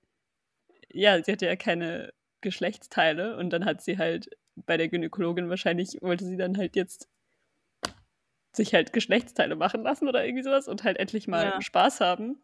[0.96, 5.98] ja, sie hatte ja keine Geschlechtsteile und dann hat sie halt bei der Gynäkologin wahrscheinlich,
[6.00, 7.08] wollte sie dann halt jetzt
[8.52, 11.60] sich halt Geschlechtsteile machen lassen oder irgendwie sowas und halt endlich mal ja.
[11.60, 12.40] Spaß haben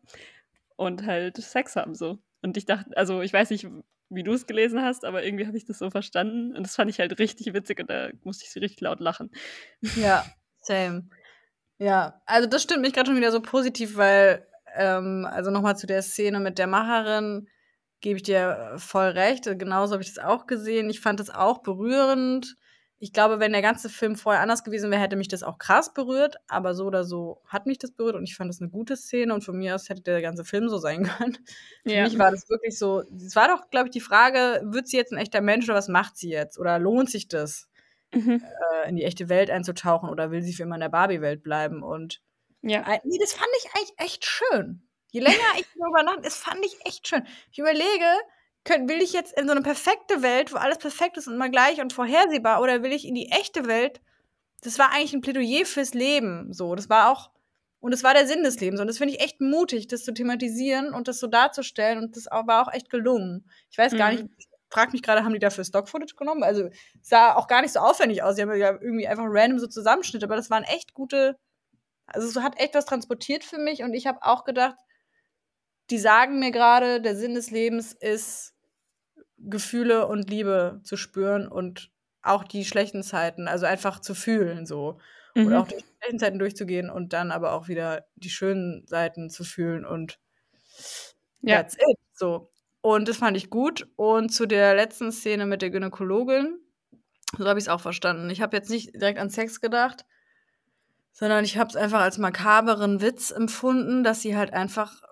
[0.77, 2.19] und halt Sex haben so.
[2.43, 3.67] Und ich dachte, also ich weiß nicht,
[4.11, 6.91] wie du es gelesen hast, aber irgendwie habe ich das so verstanden und das fand
[6.91, 9.31] ich halt richtig witzig und da musste ich sie richtig laut lachen.
[9.97, 10.25] Ja,
[10.61, 11.09] same.
[11.79, 15.87] Ja, also das stimmt mich gerade schon wieder so positiv, weil, ähm, also nochmal zu
[15.87, 17.49] der Szene mit der Macherin,
[18.03, 19.45] gebe ich dir voll recht.
[19.45, 20.91] Genauso habe ich das auch gesehen.
[20.91, 22.57] Ich fand das auch berührend.
[22.99, 25.95] Ich glaube, wenn der ganze Film vorher anders gewesen wäre, hätte mich das auch krass
[25.95, 26.37] berührt.
[26.49, 29.33] Aber so oder so hat mich das berührt und ich fand das eine gute Szene.
[29.33, 31.39] Und von mir aus hätte der ganze Film so sein können.
[31.85, 32.05] Ja.
[32.05, 33.03] Für mich war das wirklich so.
[33.17, 35.89] Es war doch, glaube ich, die Frage: Wird sie jetzt ein echter Mensch oder was
[35.89, 36.59] macht sie jetzt?
[36.59, 37.69] Oder lohnt sich das,
[38.13, 38.43] mhm.
[38.83, 40.11] äh, in die echte Welt einzutauchen?
[40.11, 41.83] Oder will sie für immer in der Barbie-Welt bleiben?
[41.83, 42.21] Und
[42.63, 42.85] ja.
[43.05, 44.83] nee, das fand ich eigentlich echt schön.
[45.13, 47.27] Je länger ich darüber nachdenke, das fand ich echt schön.
[47.51, 48.07] Ich überlege,
[48.65, 51.51] könnt, will ich jetzt in so eine perfekte Welt, wo alles perfekt ist und immer
[51.51, 54.01] gleich und vorhersehbar, oder will ich in die echte Welt?
[54.63, 56.53] Das war eigentlich ein Plädoyer fürs Leben.
[56.53, 57.31] So, das war auch,
[57.81, 58.81] und das war der Sinn des Lebens.
[58.81, 61.99] Und das finde ich echt mutig, das zu thematisieren und das so darzustellen.
[61.99, 63.45] Und das war auch echt gelungen.
[63.71, 64.17] Ich weiß gar mhm.
[64.17, 66.43] nicht, frag mich gerade, haben die dafür Stock-Footage genommen?
[66.43, 66.71] Also
[67.03, 68.37] sah auch gar nicht so aufwendig aus.
[68.37, 71.37] Sie haben ja irgendwie einfach random so Zusammenschnitte, aber das waren echt gute.
[72.07, 74.77] Also es hat echt was transportiert für mich und ich habe auch gedacht,
[75.91, 78.55] die sagen mir gerade, der Sinn des Lebens ist,
[79.39, 81.91] Gefühle und Liebe zu spüren und
[82.23, 84.99] auch die schlechten Zeiten, also einfach zu fühlen so.
[85.35, 85.47] Mhm.
[85.47, 89.45] Und auch die schlechten Zeiten durchzugehen und dann aber auch wieder die schönen Seiten zu
[89.45, 90.19] fühlen und
[91.41, 91.57] ja.
[91.57, 91.99] that's it.
[92.13, 92.51] So.
[92.81, 93.89] Und das fand ich gut.
[93.97, 96.59] Und zu der letzten Szene mit der Gynäkologin,
[97.39, 98.29] so habe ich es auch verstanden.
[98.31, 100.05] Ich habe jetzt nicht direkt an Sex gedacht,
[101.13, 105.03] sondern ich habe es einfach als makaberen Witz empfunden, dass sie halt einfach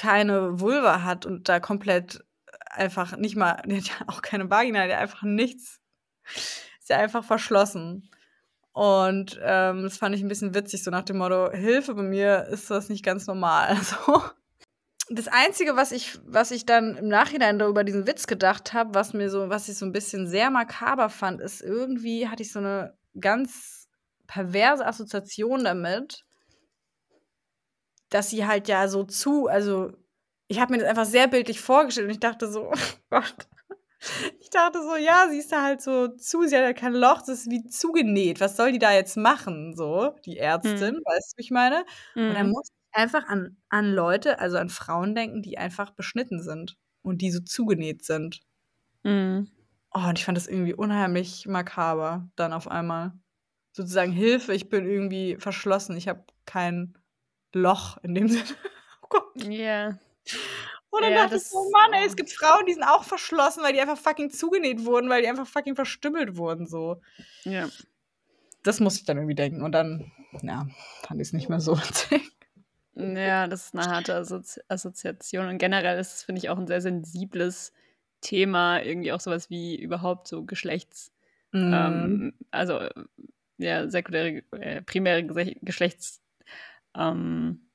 [0.00, 2.24] keine Vulva hat und da komplett
[2.70, 5.78] einfach nicht mal, die hat ja auch keine Vagina, die hat einfach nichts.
[6.24, 8.10] Ist ja einfach verschlossen.
[8.72, 12.46] Und ähm, das fand ich ein bisschen witzig, so nach dem Motto, Hilfe, bei mir
[12.46, 13.76] ist das nicht ganz normal.
[13.84, 14.22] So.
[15.12, 19.12] Das Einzige, was ich, was ich dann im Nachhinein darüber diesen Witz gedacht habe, was
[19.12, 22.60] mir so, was ich so ein bisschen sehr makaber fand, ist irgendwie hatte ich so
[22.60, 23.88] eine ganz
[24.28, 26.24] perverse Assoziation damit,
[28.10, 29.92] dass sie halt ja so zu, also
[30.48, 32.76] ich habe mir das einfach sehr bildlich vorgestellt und ich dachte so, oh
[33.10, 33.48] Gott.
[34.40, 37.18] Ich dachte so, ja, sie ist da halt so zu, sie hat ja kein Loch,
[37.18, 38.40] das ist wie zugenäht.
[38.40, 41.04] Was soll die da jetzt machen, so, die Ärztin, mhm.
[41.04, 41.84] weißt du, wie ich meine?
[42.14, 42.28] Mhm.
[42.28, 42.50] Und dann hm.
[42.50, 47.20] muss ich einfach an, an Leute, also an Frauen denken, die einfach beschnitten sind und
[47.20, 48.40] die so zugenäht sind.
[49.02, 49.48] Mhm.
[49.92, 53.12] Oh, und ich fand das irgendwie unheimlich makaber, dann auf einmal.
[53.72, 56.94] Sozusagen Hilfe, ich bin irgendwie verschlossen, ich habe kein
[57.52, 58.44] Loch in dem Sinne.
[59.02, 59.24] oh Gott.
[59.44, 59.50] Ja.
[59.50, 59.98] Yeah.
[60.90, 63.62] Und dann ja, dachte ich oh Mann, ey, es gibt Frauen, die sind auch verschlossen,
[63.62, 67.00] weil die einfach fucking zugenäht wurden, weil die einfach fucking verstümmelt wurden, so.
[67.44, 67.68] Ja.
[68.64, 69.62] das muss ich dann irgendwie denken.
[69.62, 70.10] Und dann,
[70.42, 70.66] ja,
[71.02, 72.32] fand ich es nicht mehr so witzig.
[72.96, 75.46] Ja, das ist eine harte Assozi Assoziation.
[75.48, 77.72] Und generell ist es, finde ich, auch ein sehr sensibles
[78.20, 81.12] Thema, irgendwie auch sowas wie überhaupt so Geschlechts,
[81.52, 81.72] Mhm.
[81.74, 82.78] ähm, also
[83.58, 86.20] ja, sekundäre, äh, primäre Geschlechts
[86.96, 87.66] ähm.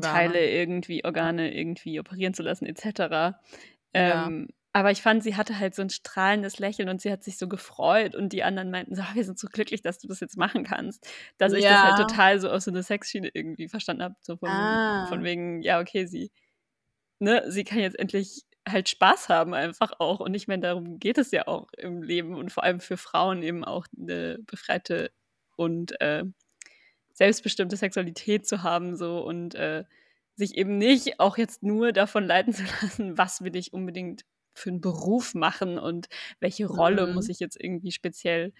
[0.00, 3.40] Teile irgendwie, Organe irgendwie operieren zu lassen, etc.
[3.94, 4.34] Ja.
[4.34, 7.38] Ähm, aber ich fand, sie hatte halt so ein strahlendes Lächeln und sie hat sich
[7.38, 10.18] so gefreut und die anderen meinten so, "Ah, wir sind so glücklich, dass du das
[10.20, 11.08] jetzt machen kannst.
[11.38, 11.96] Dass ich das halt Ja.
[11.96, 14.16] total so aus so einer Sexschiene irgendwie verstanden habe.
[14.20, 15.04] So von, Ah.
[15.04, 16.32] von wegen, ja, okay, sie,
[17.20, 20.20] ne, sie kann jetzt endlich halt Spaß haben einfach auch.
[20.20, 23.42] Und ich meine, darum geht es ja auch im Leben und vor allem für Frauen
[23.42, 25.12] eben auch eine befreite
[25.56, 26.24] und äh,
[27.14, 29.84] selbstbestimmte Sexualität zu haben so und äh,
[30.36, 34.24] sich eben nicht auch jetzt nur davon leiten zu lassen, was will ich unbedingt
[34.54, 36.08] für einen Beruf machen und
[36.40, 37.14] welche Rolle Mhm.
[37.14, 38.52] muss ich jetzt irgendwie speziell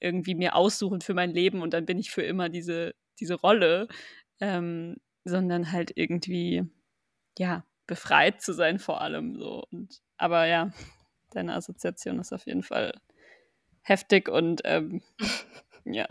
[0.00, 3.88] irgendwie mir aussuchen für mein Leben und dann bin ich für immer diese, diese Rolle,
[4.40, 6.64] ähm, sondern halt irgendwie,
[7.38, 9.64] ja, befreit zu sein vor allem so.
[9.70, 10.72] Und, aber ja,
[11.32, 12.94] deine Assoziation ist auf jeden Fall
[13.82, 15.02] heftig und ähm,
[15.84, 16.06] ja.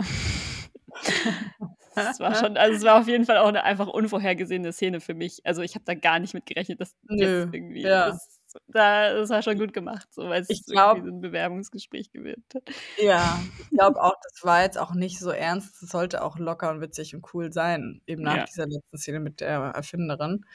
[1.96, 5.14] Es war schon, also es war auf jeden Fall auch eine einfach unvorhergesehene Szene für
[5.14, 5.46] mich.
[5.46, 8.08] Also ich habe da gar nicht mit gerechnet, dass Nö, jetzt irgendwie ja.
[8.08, 11.22] das, da, das war schon gut gemacht, so weil es Ich irgendwie glaub- so ein
[11.22, 12.64] Bewerbungsgespräch gewirkt hat.
[13.00, 15.84] Ja, ich glaube auch, das war jetzt auch nicht so ernst.
[15.84, 18.02] Es sollte auch locker und witzig und cool sein.
[18.08, 18.46] Eben nach Ja.
[18.46, 20.46] dieser letzten Szene mit der Erfinderin,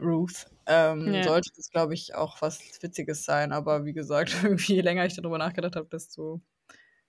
[0.00, 1.22] Ruth, ähm, Ja.
[1.22, 3.52] sollte das, glaube ich, auch was Witziges sein.
[3.52, 6.40] Aber wie gesagt, irgendwie je länger ich darüber nachgedacht habe, desto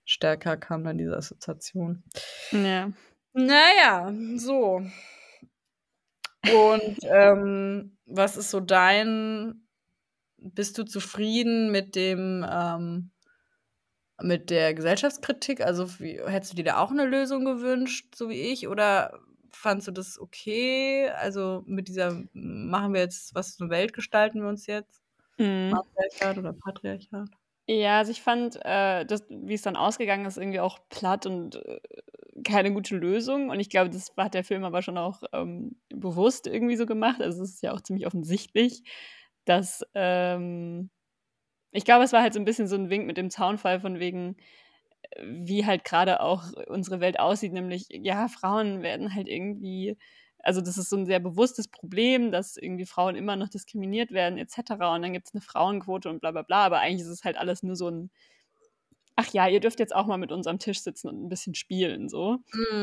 [0.08, 2.04] stärker kam dann diese Assoziation.
[2.52, 2.91] Ja.
[3.34, 4.82] Naja, so.
[6.43, 9.67] Und ähm, was ist so dein,
[10.38, 13.12] bist du zufrieden mit dem, ähm,
[14.22, 15.62] mit der Gesellschaftskritik?
[15.62, 18.67] Also wie, hättest du dir da auch eine Lösung gewünscht, so wie ich?
[18.67, 19.20] Oder
[19.52, 21.10] fandst du das okay?
[21.10, 25.02] Also mit dieser, machen wir jetzt, was für eine Welt gestalten wir uns jetzt?
[25.38, 25.72] Mhm.
[25.72, 27.30] Matriarchat oder Patriarchat?
[27.69, 31.56] Ja, also ich fand, äh, das, wie es dann ausgegangen ist, irgendwie auch platt und
[31.58, 31.80] äh,
[32.45, 33.49] keine gute Lösung.
[33.49, 37.21] Und ich glaube, das hat der Film aber schon auch ähm, bewusst irgendwie so gemacht.
[37.21, 38.84] Also es ist ja auch ziemlich offensichtlich,
[39.45, 40.89] dass ähm,
[41.71, 43.99] ich glaube, es war halt so ein bisschen so ein Wink mit dem Zaunfall von
[43.99, 44.38] wegen,
[45.12, 49.97] äh, wie halt gerade auch unsere Welt aussieht, nämlich, ja, Frauen werden halt irgendwie,
[50.47, 54.38] also das ist so ein sehr bewusstes Problem, dass irgendwie Frauen immer noch diskriminiert werden,
[54.39, 54.95] etc.
[54.95, 57.38] Und dann gibt es eine Frauenquote und bla bla bla, aber eigentlich ist es halt
[57.38, 58.12] alles nur so ein,
[59.15, 61.55] ach ja, ihr dürft jetzt auch mal mit uns am Tisch sitzen und ein bisschen
[61.55, 62.38] spielen, so.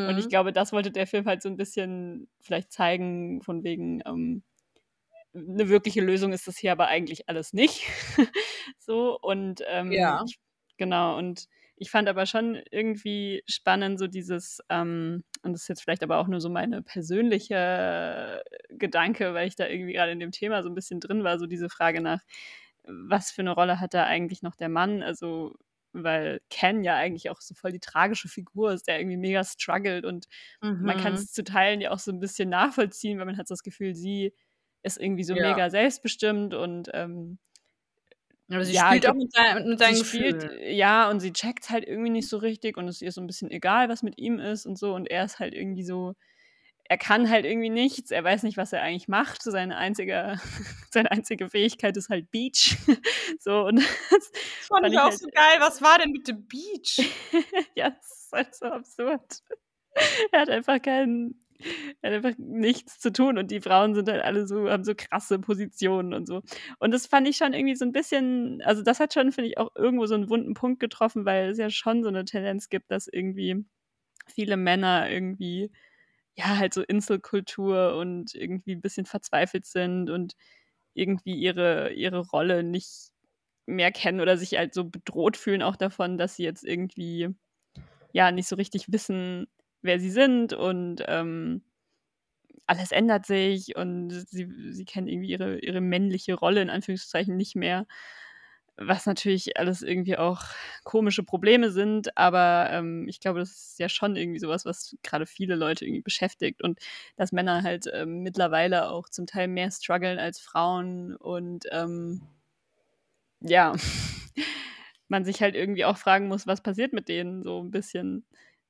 [0.05, 0.29] Und ich Mhm.
[0.29, 4.43] glaube, das wollte der Film halt so ein bisschen vielleicht zeigen, von wegen, ähm,
[5.35, 7.85] eine wirkliche Lösung ist das hier aber eigentlich alles nicht.
[8.81, 10.25] so, und ähm, Ja.
[10.79, 15.83] genau, und ich fand aber schon irgendwie spannend, so dieses, ähm, und das ist jetzt
[15.83, 20.33] vielleicht aber auch nur so meine persönliche Gedanke, weil ich da irgendwie gerade in dem
[20.33, 22.21] Thema so ein bisschen drin war, so diese Frage nach,
[22.85, 25.03] was für eine Rolle hat da eigentlich noch der Mann?
[25.03, 25.55] Also,
[25.93, 30.05] weil Ken ja eigentlich auch so voll die tragische Figur ist, der irgendwie mega struggelt
[30.05, 30.27] und
[30.81, 31.25] man kann Mhm.
[31.25, 34.35] es zu Teilen ja auch so ein bisschen nachvollziehen, weil man hat das Gefühl, sie
[34.83, 35.37] ist irgendwie so Ja.
[35.37, 37.39] mega selbstbestimmt und ähm,
[38.55, 40.75] Aber sie ja, spielt auch mit, sein, mit seinen sie spielt, Gefühlen.
[40.77, 43.27] ja, und sie checkt halt irgendwie nicht so richtig und es ist ihr so ein
[43.27, 46.15] bisschen egal, was mit ihm ist und so und er ist halt irgendwie so,
[46.87, 50.39] er kann halt irgendwie nichts, er weiß nicht, was er eigentlich macht, seine einzige,
[50.91, 52.77] seine einzige Fähigkeit ist halt Beach,
[53.41, 54.33] so und das Das
[54.69, 55.57] fand ich auch halt- so geil.
[55.61, 56.99] Was war denn mit dem Beach?
[57.75, 59.43] ja, das ist halt so absurd.
[60.33, 61.44] Er hat einfach keinen,
[62.03, 65.39] hat einfach nichts zu tun und die Frauen sind halt alle so, haben so krasse
[65.39, 66.43] Positionen und so.
[66.79, 69.59] Und das fand ich schon irgendwie so ein bisschen, also das hat schon, finde ich,
[69.59, 72.91] auch irgendwo so einen wunden Punkt getroffen, weil es ja schon so eine Tendenz gibt,
[72.91, 73.65] dass irgendwie
[74.27, 75.71] viele Männer irgendwie,
[76.37, 80.35] ja, halt so Inselkultur und irgendwie ein bisschen verzweifelt sind und
[80.95, 83.11] irgendwie ihre, ihre Rolle nicht
[83.67, 87.31] mehr kennen oder sich halt so bedroht fühlen auch davon, dass sie jetzt irgendwie
[88.13, 89.47] ja nicht so richtig wissen,
[89.85, 91.63] wer sie sind und ähm,
[92.67, 97.57] alles ändert sich und sie, sie kennen irgendwie ihre, ihre männliche Rolle in Anführungszeichen nicht
[97.57, 97.87] mehr.
[98.77, 100.43] Was natürlich alles irgendwie auch
[100.83, 105.27] komische Probleme sind, aber ähm, ich glaube, das ist ja schon irgendwie sowas, was gerade
[105.27, 106.81] viele Leute irgendwie beschäftigt und
[107.17, 112.23] dass Männer halt ähm, mittlerweile auch zum Teil mehr strugglen als Frauen und ähm,
[113.41, 113.75] ja,
[115.09, 118.25] man sich halt irgendwie auch fragen muss, was passiert mit denen so ein bisschen.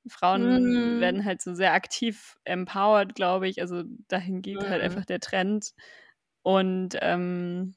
[0.09, 1.01] Frauen Mhm.
[1.01, 3.61] werden halt so sehr aktiv empowered, glaube ich.
[3.61, 4.85] Also dahin geht halt Mhm.
[4.85, 5.73] einfach der Trend.
[6.43, 7.75] Und ähm,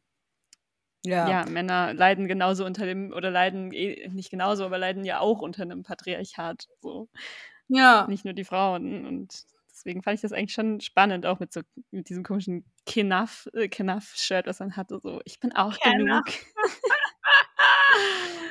[1.06, 1.30] ja.
[1.30, 1.46] ja.
[1.50, 5.62] Männer leiden genauso unter dem, oder leiden eh, nicht genauso, aber leiden ja auch unter
[5.64, 6.68] einem Patriarchat.
[6.82, 7.08] So.
[7.70, 8.06] Ja.
[8.10, 9.06] Nicht nur die Frauen.
[9.06, 11.62] Und deswegen fand ich das eigentlich schon spannend, auch mit so
[11.92, 15.00] mit diesem komischen Kenaff-Shirt, äh, was man hatte.
[15.02, 16.26] So, ich bin auch Kenaff.
[16.26, 16.40] genug.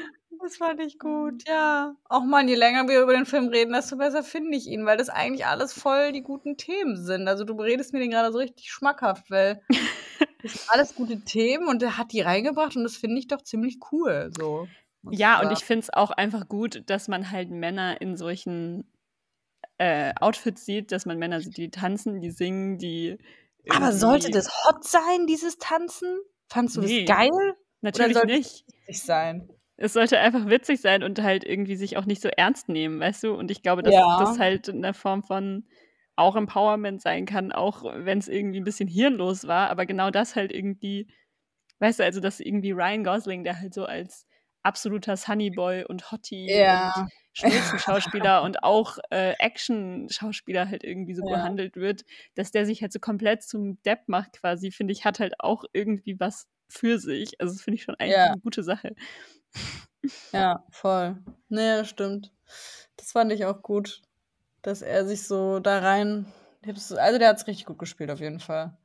[0.46, 1.96] Das fand ich gut, ja.
[2.04, 4.96] Auch mal, je länger wir über den Film reden, desto besser finde ich ihn, weil
[4.96, 7.26] das eigentlich alles voll die guten Themen sind.
[7.26, 9.60] Also du redest mir den gerade so richtig schmackhaft, weil
[10.44, 13.42] das sind alles gute Themen und er hat die reingebracht und das finde ich doch
[13.42, 14.30] ziemlich cool.
[14.38, 14.68] So.
[15.10, 18.88] Ja, und ich finde es auch einfach gut, dass man halt Männer in solchen
[19.78, 23.18] äh, Outfits sieht, dass man Männer sieht, die tanzen, die singen, die.
[23.68, 26.20] Aber sollte das hot sein, dieses Tanzen?
[26.48, 27.56] Fandst du nee, das geil?
[27.80, 28.64] Natürlich nicht.
[28.92, 29.50] sein?
[29.76, 33.24] Es sollte einfach witzig sein und halt irgendwie sich auch nicht so ernst nehmen, weißt
[33.24, 33.34] du?
[33.34, 34.18] Und ich glaube, dass ja.
[34.18, 35.66] das halt in der Form von
[36.16, 40.34] auch Empowerment sein kann, auch wenn es irgendwie ein bisschen hirnlos war, aber genau das
[40.34, 41.08] halt irgendwie,
[41.78, 44.26] weißt du, also dass irgendwie Ryan Gosling, der halt so als
[44.62, 46.92] absoluter Sunnyboy und Hottie ja.
[46.96, 51.36] und Spitzenschauspieler und auch äh, Action-Schauspieler halt irgendwie so ja.
[51.36, 55.20] behandelt wird, dass der sich halt so komplett zum Depp macht quasi, finde ich, hat
[55.20, 57.40] halt auch irgendwie was für sich.
[57.40, 58.32] Also das finde ich schon eigentlich ja.
[58.32, 58.96] eine gute Sache.
[60.32, 61.16] Ja, voll.
[61.48, 62.32] Nee, stimmt.
[62.96, 64.02] Das fand ich auch gut,
[64.62, 66.26] dass er sich so da rein.
[66.64, 68.76] Also der hat es richtig gut gespielt, auf jeden Fall.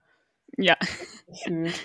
[0.57, 0.75] Ja.
[1.27, 1.79] Gefühlt.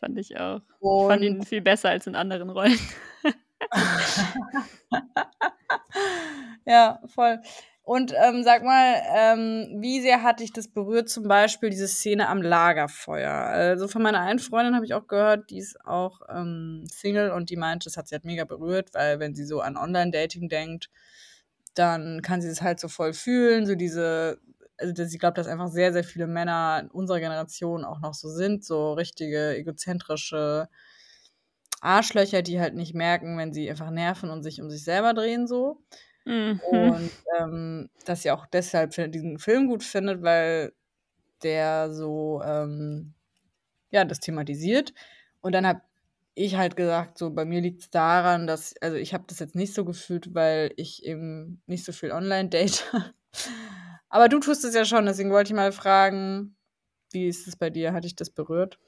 [0.00, 0.60] Fand ich auch.
[0.80, 2.78] Und ich fand ihn viel besser als in anderen Rollen.
[6.66, 7.40] ja, voll.
[7.88, 12.28] Und ähm, sag mal, ähm, wie sehr hat dich das berührt, zum Beispiel diese Szene
[12.28, 13.32] am Lagerfeuer?
[13.32, 17.48] Also von meiner einen Freundin habe ich auch gehört, die ist auch ähm, Single und
[17.48, 20.90] die meint, das hat sie halt mega berührt, weil wenn sie so an Online-Dating denkt,
[21.74, 24.38] dann kann sie es halt so voll fühlen, so diese,
[24.76, 28.28] also sie glaubt, dass einfach sehr, sehr viele Männer in unserer Generation auch noch so
[28.28, 30.68] sind, so richtige egozentrische
[31.80, 35.46] Arschlöcher, die halt nicht merken, wenn sie einfach nerven und sich um sich selber drehen
[35.46, 35.80] so.
[36.28, 36.60] Mhm.
[36.70, 40.72] Und ähm, dass sie auch deshalb diesen Film gut findet, weil
[41.42, 43.14] der so, ähm,
[43.90, 44.92] ja, das thematisiert.
[45.40, 45.80] Und dann habe
[46.34, 49.54] ich halt gesagt, so bei mir liegt es daran, dass, also ich habe das jetzt
[49.54, 52.84] nicht so gefühlt, weil ich eben nicht so viel online date.
[54.10, 56.56] Aber du tust es ja schon, deswegen wollte ich mal fragen,
[57.12, 57.94] wie ist es bei dir?
[57.94, 58.78] Hat dich das berührt?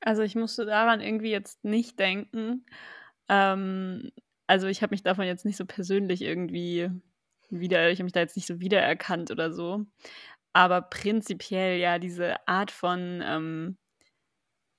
[0.00, 2.66] Also ich musste daran irgendwie jetzt nicht denken.
[3.28, 4.10] Ähm,
[4.46, 6.90] also ich habe mich davon jetzt nicht so persönlich irgendwie
[7.50, 9.84] wieder, ich habe mich da jetzt nicht so wiedererkannt oder so.
[10.52, 13.78] Aber prinzipiell ja diese Art von ähm,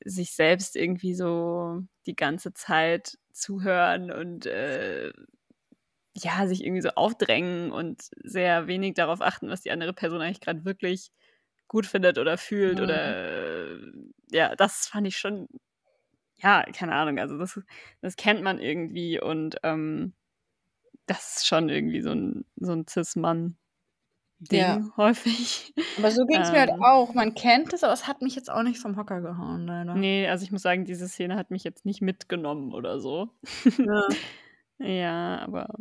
[0.06, 5.12] sich selbst irgendwie so die ganze Zeit zuhören und äh,
[6.15, 10.41] ja, sich irgendwie so aufdrängen und sehr wenig darauf achten, was die andere Person eigentlich
[10.41, 11.12] gerade wirklich
[11.67, 12.84] gut findet oder fühlt mhm.
[12.84, 13.78] oder
[14.32, 15.47] ja, das fand ich schon
[16.43, 17.60] ja, keine Ahnung, also das,
[18.01, 20.13] das kennt man irgendwie und ähm,
[21.06, 23.58] das ist schon irgendwie so ein, so ein Cis-Mann.
[24.51, 24.82] Ding ja.
[24.97, 25.73] häufig.
[25.97, 26.84] Aber so ging es ähm, mir halt ähm.
[26.84, 27.13] auch.
[27.13, 29.95] Man kennt es, aber es hat mich jetzt auch nicht vom Hocker gehauen, leider.
[29.95, 33.29] Nee, also ich muss sagen, diese Szene hat mich jetzt nicht mitgenommen oder so.
[33.77, 34.08] Ja,
[34.86, 35.73] ja aber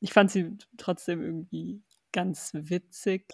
[0.00, 1.82] ich fand sie trotzdem irgendwie
[2.12, 3.32] ganz witzig.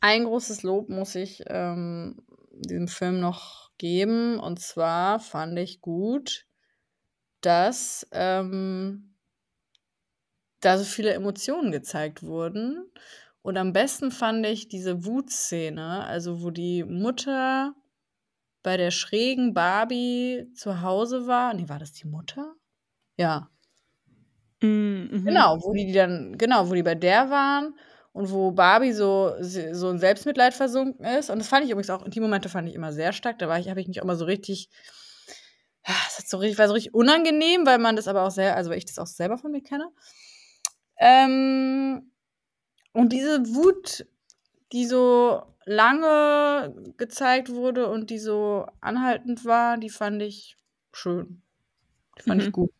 [0.00, 2.22] Ein großes Lob muss ich ähm,
[2.52, 4.38] diesem Film noch geben.
[4.38, 6.46] Und zwar fand ich gut,
[7.40, 9.14] dass ähm,
[10.60, 12.90] da so viele Emotionen gezeigt wurden.
[13.42, 17.74] Und am besten fand ich diese Wutszene, also wo die Mutter
[18.62, 21.52] bei der schrägen Barbie zu Hause war.
[21.52, 22.54] Nee, war das die Mutter?
[23.18, 23.50] Ja.
[24.62, 25.24] Mm, mhm.
[25.26, 27.74] Genau, wo die dann, genau, wo die bei der waren
[28.14, 31.30] und wo Barbie so, so in Selbstmitleid versunken ist.
[31.30, 33.40] Und das fand ich übrigens auch, die Momente fand ich immer sehr stark.
[33.40, 34.70] Da war ich, habe ich mich auch immer so richtig,
[35.84, 38.70] das hat so richtig, war so richtig unangenehm, weil man das aber auch sehr, also
[38.70, 39.88] weil ich das auch selber von mir kenne.
[40.96, 42.12] Ähm,
[42.92, 44.06] und diese Wut,
[44.70, 50.56] die so lange gezeigt wurde und die so anhaltend war, die fand ich
[50.92, 51.42] schön.
[52.16, 52.46] Die fand mhm.
[52.46, 52.70] ich gut.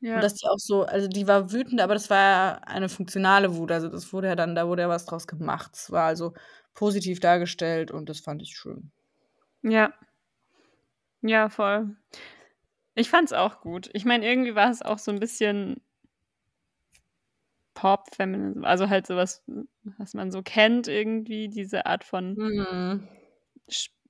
[0.00, 0.16] Ja.
[0.16, 3.56] Und dass die auch so, also die war wütend, aber das war ja eine funktionale
[3.56, 3.72] Wut.
[3.72, 5.72] Also das wurde ja dann, da wurde ja was draus gemacht.
[5.74, 6.34] Es war also
[6.74, 8.90] positiv dargestellt und das fand ich schön.
[9.62, 9.92] Ja.
[11.22, 11.96] Ja, voll.
[12.94, 13.90] Ich fand's auch gut.
[13.94, 15.80] Ich meine, irgendwie war es auch so ein bisschen
[17.74, 19.44] Pop-Feminism, also halt sowas,
[19.98, 23.08] was man so kennt, irgendwie, diese Art von mhm.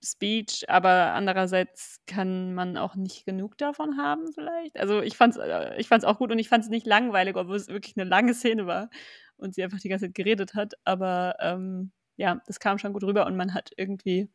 [0.02, 4.78] Speech, aber andererseits kann man auch nicht genug davon haben vielleicht.
[4.78, 7.56] Also ich fand's, äh, ich fand's auch gut und ich fand es nicht langweilig, obwohl
[7.56, 8.90] es wirklich eine lange Szene war
[9.36, 10.74] und sie einfach die ganze Zeit geredet hat.
[10.84, 14.28] Aber ähm, ja, das kam schon gut rüber und man hat irgendwie,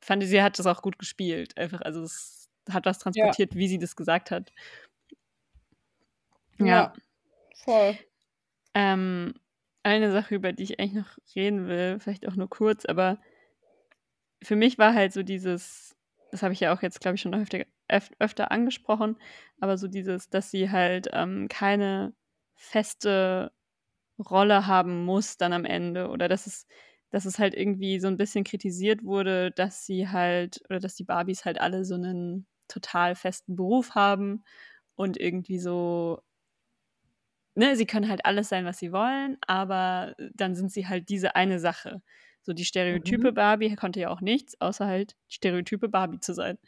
[0.00, 1.56] fand sie hat das auch gut gespielt.
[1.56, 3.58] Einfach, also es hat was transportiert, ja.
[3.58, 4.52] wie sie das gesagt hat.
[6.58, 6.92] Ja, ja
[7.64, 7.98] voll.
[8.74, 9.34] Ähm,
[9.82, 13.18] eine Sache, über die ich eigentlich noch reden will, vielleicht auch nur kurz, aber
[14.42, 15.96] für mich war halt so dieses,
[16.30, 17.64] das habe ich ja auch jetzt, glaube ich, schon öfter,
[18.18, 19.16] öfter angesprochen,
[19.60, 22.14] aber so dieses, dass sie halt ähm, keine
[22.54, 23.52] feste
[24.18, 26.66] Rolle haben muss dann am Ende oder dass es,
[27.10, 31.04] dass es halt irgendwie so ein bisschen kritisiert wurde, dass sie halt oder dass die
[31.04, 34.44] Barbies halt alle so einen total festen Beruf haben
[34.96, 36.22] und irgendwie so
[37.54, 41.36] ne, sie können halt alles sein, was sie wollen, aber dann sind sie halt diese
[41.36, 42.02] eine Sache.
[42.42, 43.34] So die Stereotype mhm.
[43.34, 46.58] Barbie konnte ja auch nichts, außer halt Stereotype Barbie zu sein.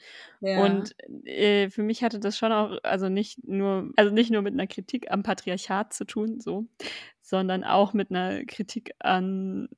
[0.41, 0.65] Ja.
[0.65, 0.95] Und
[1.27, 4.69] äh, für mich hatte das schon auch, also nicht nur, also nicht nur mit einer
[4.69, 6.67] Kritik am Patriarchat zu tun, so,
[7.23, 9.69] sondern auch mit einer Kritik an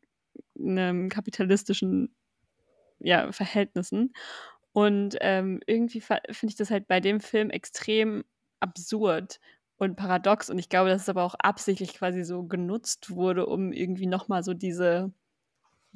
[0.59, 2.15] einem kapitalistischen
[2.99, 4.13] ja, Verhältnissen.
[4.73, 8.25] Und ähm, irgendwie finde ich das halt bei dem Film extrem
[8.61, 9.41] absurd
[9.79, 10.51] und paradox.
[10.51, 14.43] Und ich glaube, dass es aber auch absichtlich quasi so genutzt wurde, um irgendwie nochmal
[14.43, 15.13] so diese,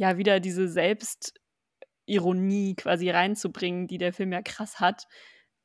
[0.00, 5.06] ja, wieder diese Selbstironie quasi reinzubringen, die der Film ja krass hat,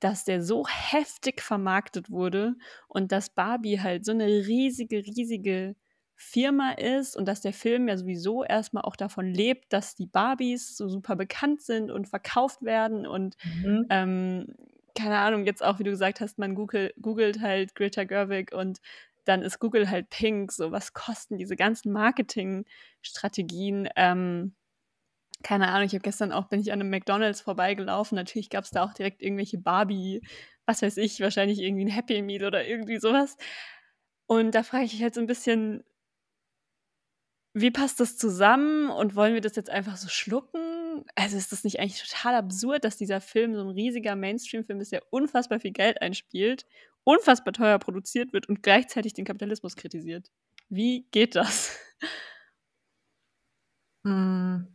[0.01, 2.55] dass der so heftig vermarktet wurde
[2.89, 5.77] und dass Barbie halt so eine riesige, riesige
[6.15, 10.75] Firma ist und dass der Film ja sowieso erstmal auch davon lebt, dass die Barbies
[10.75, 13.85] so super bekannt sind und verkauft werden und mhm.
[13.89, 14.53] ähm,
[14.97, 18.81] keine Ahnung, jetzt auch, wie du gesagt hast, man Google, googelt halt Greta Gerwig und
[19.25, 20.51] dann ist Google halt pink.
[20.51, 23.89] So, was kosten diese ganzen Marketingstrategien?
[23.95, 24.55] Ähm,
[25.43, 28.15] keine Ahnung, ich habe gestern auch, bin ich an einem McDonalds vorbeigelaufen.
[28.15, 30.21] Natürlich gab es da auch direkt irgendwelche Barbie,
[30.65, 33.37] was weiß ich, wahrscheinlich irgendwie ein Happy Meal oder irgendwie sowas.
[34.27, 35.83] Und da frage ich mich halt so ein bisschen,
[37.53, 41.05] wie passt das zusammen und wollen wir das jetzt einfach so schlucken?
[41.15, 44.91] Also ist das nicht eigentlich total absurd, dass dieser Film so ein riesiger Mainstream-Film ist,
[44.91, 46.65] der unfassbar viel Geld einspielt,
[47.05, 50.31] unfassbar teuer produziert wird und gleichzeitig den Kapitalismus kritisiert?
[50.69, 51.79] Wie geht das?
[54.03, 54.67] Hm.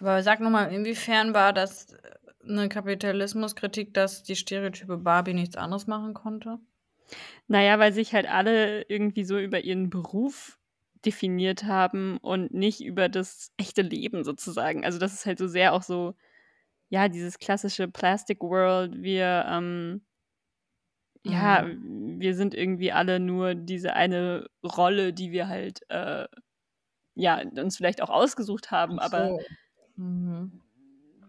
[0.00, 1.94] Aber sag nochmal, inwiefern war das
[2.42, 6.58] eine Kapitalismuskritik, dass die Stereotype Barbie nichts anderes machen konnte?
[7.48, 10.58] Naja, weil sich halt alle irgendwie so über ihren Beruf
[11.04, 14.84] definiert haben und nicht über das echte Leben sozusagen.
[14.84, 16.14] Also das ist halt so sehr auch so,
[16.90, 20.05] ja, dieses klassische Plastic World, wir, ähm,
[21.26, 21.32] mhm.
[21.32, 21.66] ja,
[22.18, 26.26] wir sind irgendwie alle nur diese eine Rolle, die wir halt, äh,
[27.14, 29.00] ja, uns vielleicht auch ausgesucht haben, so.
[29.00, 29.38] aber
[29.96, 30.60] mhm.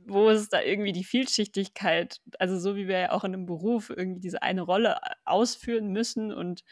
[0.05, 2.21] wo ist da irgendwie die Vielschichtigkeit?
[2.39, 5.91] Also so wie wir ja auch in einem Beruf irgendwie diese eine Rolle äh, ausführen
[5.91, 6.63] müssen und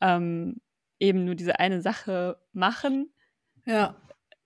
[0.00, 0.60] ähm,
[0.98, 3.12] eben nur diese eine Sache machen.
[3.66, 3.96] Ja.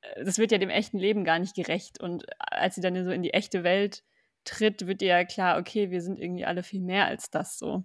[0.00, 2.00] Äh, das wird ja dem echten Leben gar nicht gerecht.
[2.00, 4.04] Und als sie dann so in die echte Welt
[4.44, 7.84] tritt, wird ihr ja klar, okay, wir sind irgendwie alle viel mehr als das so.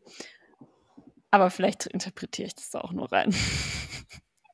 [1.31, 3.33] Aber vielleicht interpretiere ich das da auch nur rein.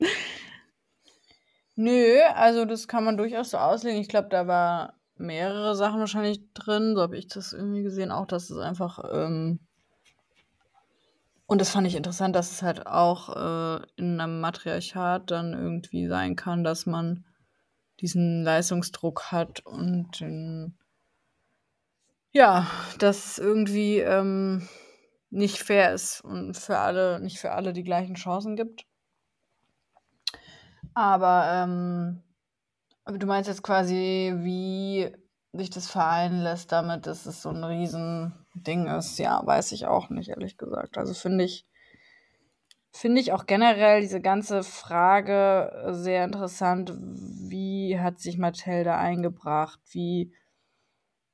[1.76, 4.00] Nö, also das kann man durchaus so auslegen.
[4.00, 6.94] Ich glaube, da war mehrere Sachen wahrscheinlich drin.
[6.94, 9.60] So habe ich das irgendwie gesehen, auch dass es einfach ähm,
[11.50, 16.06] und das fand ich interessant, dass es halt auch äh, in einem Matriarchat dann irgendwie
[16.06, 17.24] sein kann, dass man
[17.98, 20.78] diesen Leistungsdruck hat und den,
[22.32, 22.66] ja,
[22.98, 24.68] dass irgendwie ähm,
[25.30, 28.84] nicht fair ist und für alle, nicht für alle die gleichen Chancen gibt.
[30.94, 32.22] Aber, ähm,
[33.06, 35.10] du meinst jetzt quasi, wie
[35.52, 40.10] sich das vereinen lässt damit, dass es so ein Riesending ist, ja, weiß ich auch
[40.10, 40.96] nicht, ehrlich gesagt.
[40.96, 41.66] Also finde ich,
[42.92, 46.92] finde ich auch generell diese ganze Frage sehr interessant,
[47.48, 50.32] wie hat sich Mattel da eingebracht, wie,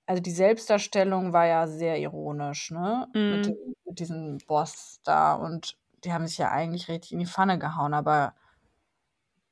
[0.07, 3.19] also die Selbstdarstellung war ja sehr ironisch, ne, mm.
[3.19, 3.75] mit, mhm.
[3.85, 7.95] mit diesem Boss da und die haben sich ja eigentlich richtig in die Pfanne gehauen,
[7.95, 8.35] aber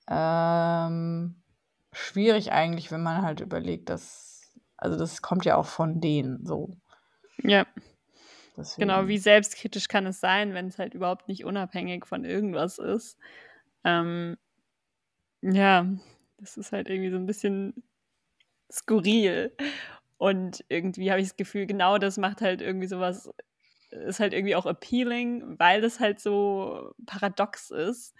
[0.08, 1.42] ähm,
[1.92, 4.34] schwierig eigentlich, wenn man halt überlegt, dass
[4.76, 6.70] also das kommt ja auch von denen so.
[7.42, 7.66] Ja.
[8.56, 8.88] Deswegen.
[8.88, 13.18] Genau, wie selbstkritisch kann es sein, wenn es halt überhaupt nicht unabhängig von irgendwas ist.
[13.82, 14.36] Ähm,
[15.40, 15.86] ja,
[16.38, 17.82] das ist halt irgendwie so ein bisschen
[18.70, 19.56] skurril.
[20.16, 23.30] Und irgendwie habe ich das Gefühl, genau das macht halt irgendwie sowas,
[23.90, 28.14] ist halt irgendwie auch appealing, weil das halt so paradox ist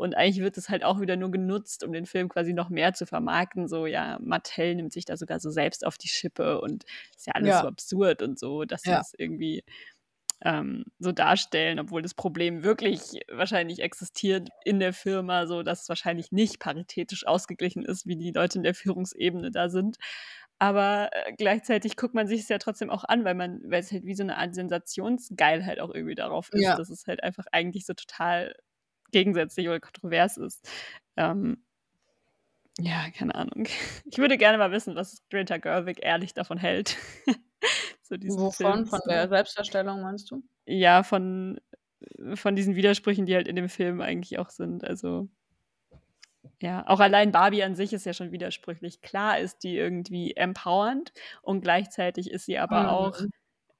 [0.00, 2.94] und eigentlich wird es halt auch wieder nur genutzt, um den Film quasi noch mehr
[2.94, 3.68] zu vermarkten.
[3.68, 6.84] So, ja, Mattel nimmt sich da sogar so selbst auf die Schippe und
[7.14, 7.60] ist ja alles ja.
[7.60, 8.96] so absurd und so, dass sie ja.
[8.96, 9.62] das irgendwie
[10.42, 15.88] ähm, so darstellen, obwohl das Problem wirklich wahrscheinlich existiert in der Firma, so dass es
[15.90, 19.98] wahrscheinlich nicht paritätisch ausgeglichen ist, wie die Leute in der Führungsebene da sind.
[20.60, 23.92] Aber äh, gleichzeitig guckt man sich es ja trotzdem auch an, weil man, weil es
[23.92, 26.76] halt wie so eine Art Sensationsgeilheit auch irgendwie darauf ist, Ja.
[26.76, 28.54] dass es halt einfach eigentlich so total
[29.12, 30.68] gegensätzlich oder kontrovers ist.
[31.16, 31.64] Ähm,
[32.78, 33.66] ja, keine Ahnung.
[34.06, 36.96] Ich würde gerne mal wissen, was Greta Gerwig ehrlich davon hält.
[38.02, 38.84] so Wovon?
[38.84, 40.42] Film Von der Selbstdarstellung meinst du?
[40.66, 41.60] ja, von,
[42.34, 44.84] von diesen Widersprüchen, die halt in dem Film eigentlich auch sind.
[44.84, 45.28] Also,
[46.62, 49.00] ja, auch allein Barbie an sich ist ja schon widersprüchlich.
[49.02, 53.30] Klar ist die irgendwie empowernd und gleichzeitig ist sie aber auch, Mhm.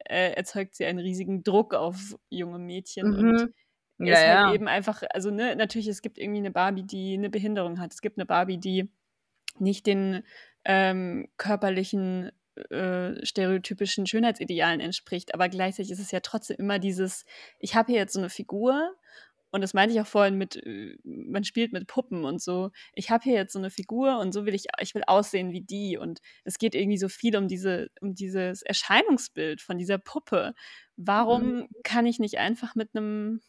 [0.07, 3.55] äh, erzeugt sie einen riesigen Druck auf junge Mädchen und Mhm.
[3.99, 4.55] Ja, ist halt ja.
[4.55, 7.93] eben einfach, also ne, natürlich, es gibt irgendwie eine Barbie, die eine Behinderung hat.
[7.93, 8.91] Es gibt eine Barbie, die
[9.59, 10.25] nicht den
[10.65, 12.33] ähm, körperlichen
[12.71, 17.25] äh, stereotypischen Schönheitsidealen entspricht, aber gleichzeitig ist es ja trotzdem immer dieses,
[17.59, 18.95] ich habe hier jetzt so eine Figur
[19.53, 22.71] und das meinte ich auch vorhin mit, äh, man spielt mit Puppen und so.
[22.95, 25.63] Ich habe hier jetzt so eine Figur und so will ich, ich will aussehen wie
[25.63, 25.97] die.
[25.99, 30.55] Und es geht irgendwie so viel um diese, um dieses Erscheinungsbild von dieser Puppe.
[30.97, 31.69] Warum Mhm.
[31.83, 33.41] kann ich nicht einfach mit einem,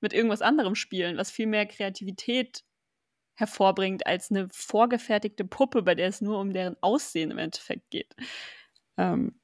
[0.00, 2.62] mit irgendwas anderem spielen, was viel mehr Kreativität
[3.36, 8.14] hervorbringt als eine vorgefertigte Puppe, bei der es nur um deren Aussehen im Endeffekt geht.
[8.98, 9.40] Ähm,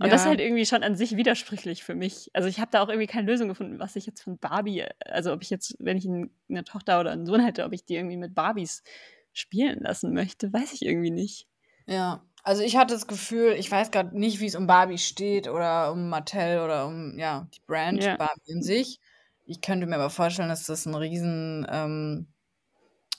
[0.00, 0.30] und das ist Ja.
[0.30, 2.30] halt irgendwie schon an sich widersprüchlich für mich.
[2.34, 5.32] Also ich habe da auch irgendwie keine Lösung gefunden, was ich jetzt von Barbie, also
[5.32, 7.96] ob ich jetzt, wenn ich ein, eine Tochter oder einen Sohn hätte, ob ich die
[7.96, 8.82] irgendwie mit Barbies
[9.32, 11.46] spielen lassen möchte, weiß ich irgendwie nicht.
[11.86, 15.48] Ja, also ich hatte das Gefühl, ich weiß gerade nicht, wie es um Barbie steht
[15.48, 18.16] oder um Mattel oder um, ja, die Brand Ja.
[18.16, 19.00] Barbie in sich.
[19.46, 22.32] Ich könnte mir aber vorstellen, dass das ein riesen ähm,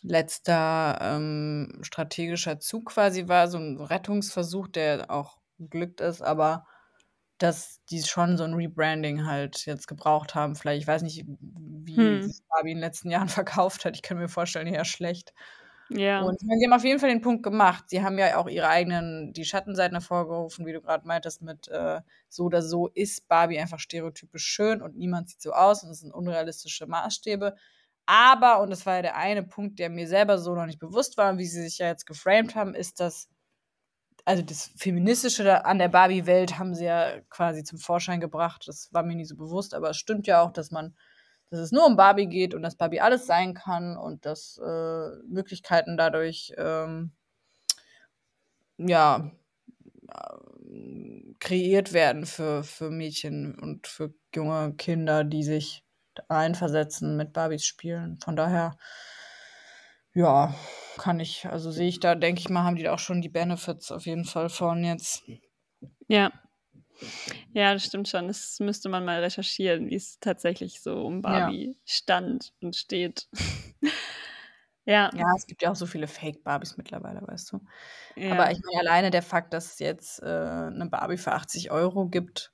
[0.03, 6.66] letzter ähm, strategischer Zug quasi war, so ein Rettungsversuch, der auch geglückt ist, aber
[7.39, 10.55] dass die schon so ein Rebranding halt jetzt gebraucht haben.
[10.55, 12.22] Vielleicht, ich weiß nicht, wie Hm.
[12.22, 13.95] sich Barbie in den letzten Jahren verkauft hat.
[13.95, 15.34] Ich kann mir vorstellen, eher schlecht.
[15.89, 16.26] Ja.
[16.26, 17.86] Und ich meine, sie haben auf jeden Fall den Punkt gemacht.
[17.88, 22.01] Sie haben ja auch ihre eigenen, die Schattenseiten hervorgerufen, wie du gerade meintest, mit äh,
[22.28, 25.99] so oder so ist Barbie einfach stereotypisch schön und niemand sieht so aus und es
[26.01, 27.55] sind unrealistische Maßstäbe.
[28.05, 31.18] Aber, und das war ja der eine Punkt, der mir selber so noch nicht bewusst
[31.18, 33.30] war, wie sie sich ja jetzt geframed haben, ist das,
[34.30, 38.63] also das Feministische an der Barbie-Welt haben sie ja quasi zum Vorschein gebracht.
[38.67, 40.95] Das war mir nie so bewusst, aber es stimmt ja auch, dass man
[41.49, 45.09] dass es nur um Barbie geht und dass Barbie alles sein kann und dass äh,
[45.27, 47.11] Möglichkeiten dadurch ähm,
[48.77, 49.32] ja
[50.09, 55.84] äh, kreiert werden für, für Mädchen und für junge Kinder, die sich
[56.30, 58.19] reinversetzen mit Barbies spielen.
[58.23, 58.77] Von daher,
[60.14, 60.53] ja,
[60.97, 63.30] kann ich, also sehe ich da, denke ich mal, haben die da auch schon die
[63.30, 65.24] Benefits auf jeden Fall von jetzt.
[66.07, 66.32] Ja.
[67.53, 68.28] Ja, das stimmt schon.
[68.28, 71.22] Das müsste man mal recherchieren, wie es tatsächlich so um Ja.
[71.22, 73.28] Barbie stand und steht.
[74.86, 75.10] ja.
[75.14, 77.62] Ja, es gibt ja auch so viele Fake-Barbies mittlerweile, weißt du.
[78.16, 78.32] ja.
[78.34, 82.07] Aber ich meine, alleine der Fakt, dass es jetzt äh, eine Barbie für 80 Euro
[82.10, 82.53] gibt,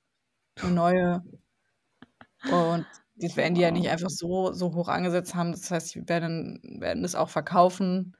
[0.62, 1.24] eine neue,
[2.50, 2.86] und
[3.16, 5.52] jetzt werden die ja nicht einfach so, so hoch angesetzt haben.
[5.52, 8.16] Das heißt, die werden, werden das auch verkaufen.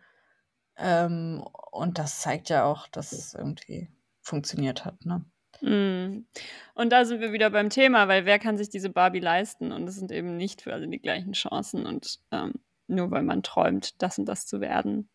[0.76, 3.88] Ähm, und das zeigt ja auch, dass es irgendwie
[4.20, 5.05] funktioniert hat.
[5.05, 5.24] Ne?
[5.61, 6.26] Mm.
[6.74, 9.72] Und da sind wir wieder beim Thema, weil wer kann sich diese Barbie leisten?
[9.72, 11.86] Und es sind eben nicht für alle die gleichen Chancen.
[11.86, 12.55] Und ähm,
[12.86, 15.09] nur weil man träumt, das und das zu werden,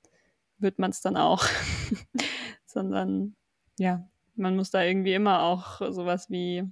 [0.58, 1.46] wird man es dann auch.
[2.66, 3.36] Sondern
[3.78, 6.64] ja, man muss da irgendwie immer auch sowas wie,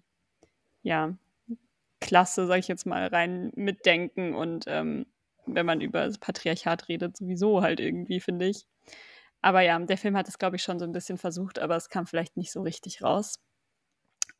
[0.82, 1.18] ja,
[2.02, 4.34] Klasse, sag ich jetzt mal, rein mitdenken.
[4.36, 5.06] Und ähm,
[5.45, 8.66] wenn man über das Patriarchat redet, sowieso halt irgendwie, finde ich.
[9.41, 11.89] Aber ja, der Film hat es, glaube ich, schon so ein bisschen versucht, aber es
[11.89, 13.39] kam vielleicht nicht so richtig raus.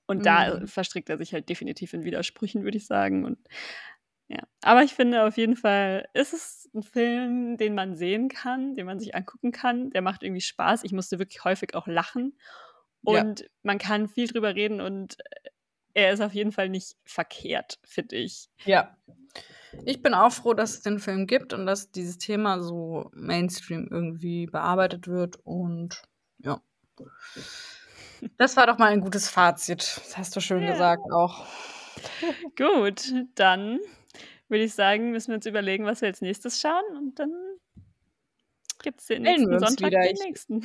[0.08, 0.68] Und da Mhm.
[0.68, 3.26] verstrickt er sich halt definitiv in Widersprüchen, würde ich sagen.
[3.26, 3.38] Und
[4.28, 8.76] ja, aber ich finde auf jeden Fall, ist es ein Film, den man sehen kann,
[8.76, 9.90] den man sich angucken kann.
[9.92, 10.84] Der macht irgendwie Spaß.
[10.84, 12.38] Ich musste wirklich häufig auch lachen.
[13.04, 13.22] Ja.
[13.24, 15.50] Und man kann viel drüber reden und äh,
[16.00, 18.50] er ist auf jeden Fall nicht verkehrt, finde ich.
[18.66, 18.96] Ja.
[19.86, 23.88] Ich bin auch froh, dass es den Film gibt und dass dieses Thema so Mainstream
[23.92, 25.38] irgendwie bearbeitet wird.
[25.44, 26.02] Und
[26.40, 26.62] ja.
[28.38, 29.80] Das war doch mal ein gutes Fazit.
[29.98, 30.72] Das hast du schön Ja.
[30.72, 31.46] gesagt auch.
[32.58, 33.80] Gut, dann
[34.48, 37.32] würde ich sagen, müssen wir uns überlegen, was wir als nächstes schauen und dann
[38.82, 40.02] gibt es den nächsten Sonntag wieder.
[40.02, 40.58] den Ich- nächsten.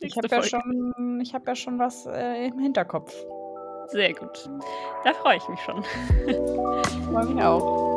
[0.00, 3.12] Ich nächste habe ja, schon- ich hab ja schon was äh, im Hinterkopf.
[3.92, 4.48] Sehr gut.
[5.04, 5.84] Da freue ich mich schon.
[7.12, 7.92] Freue mich auch.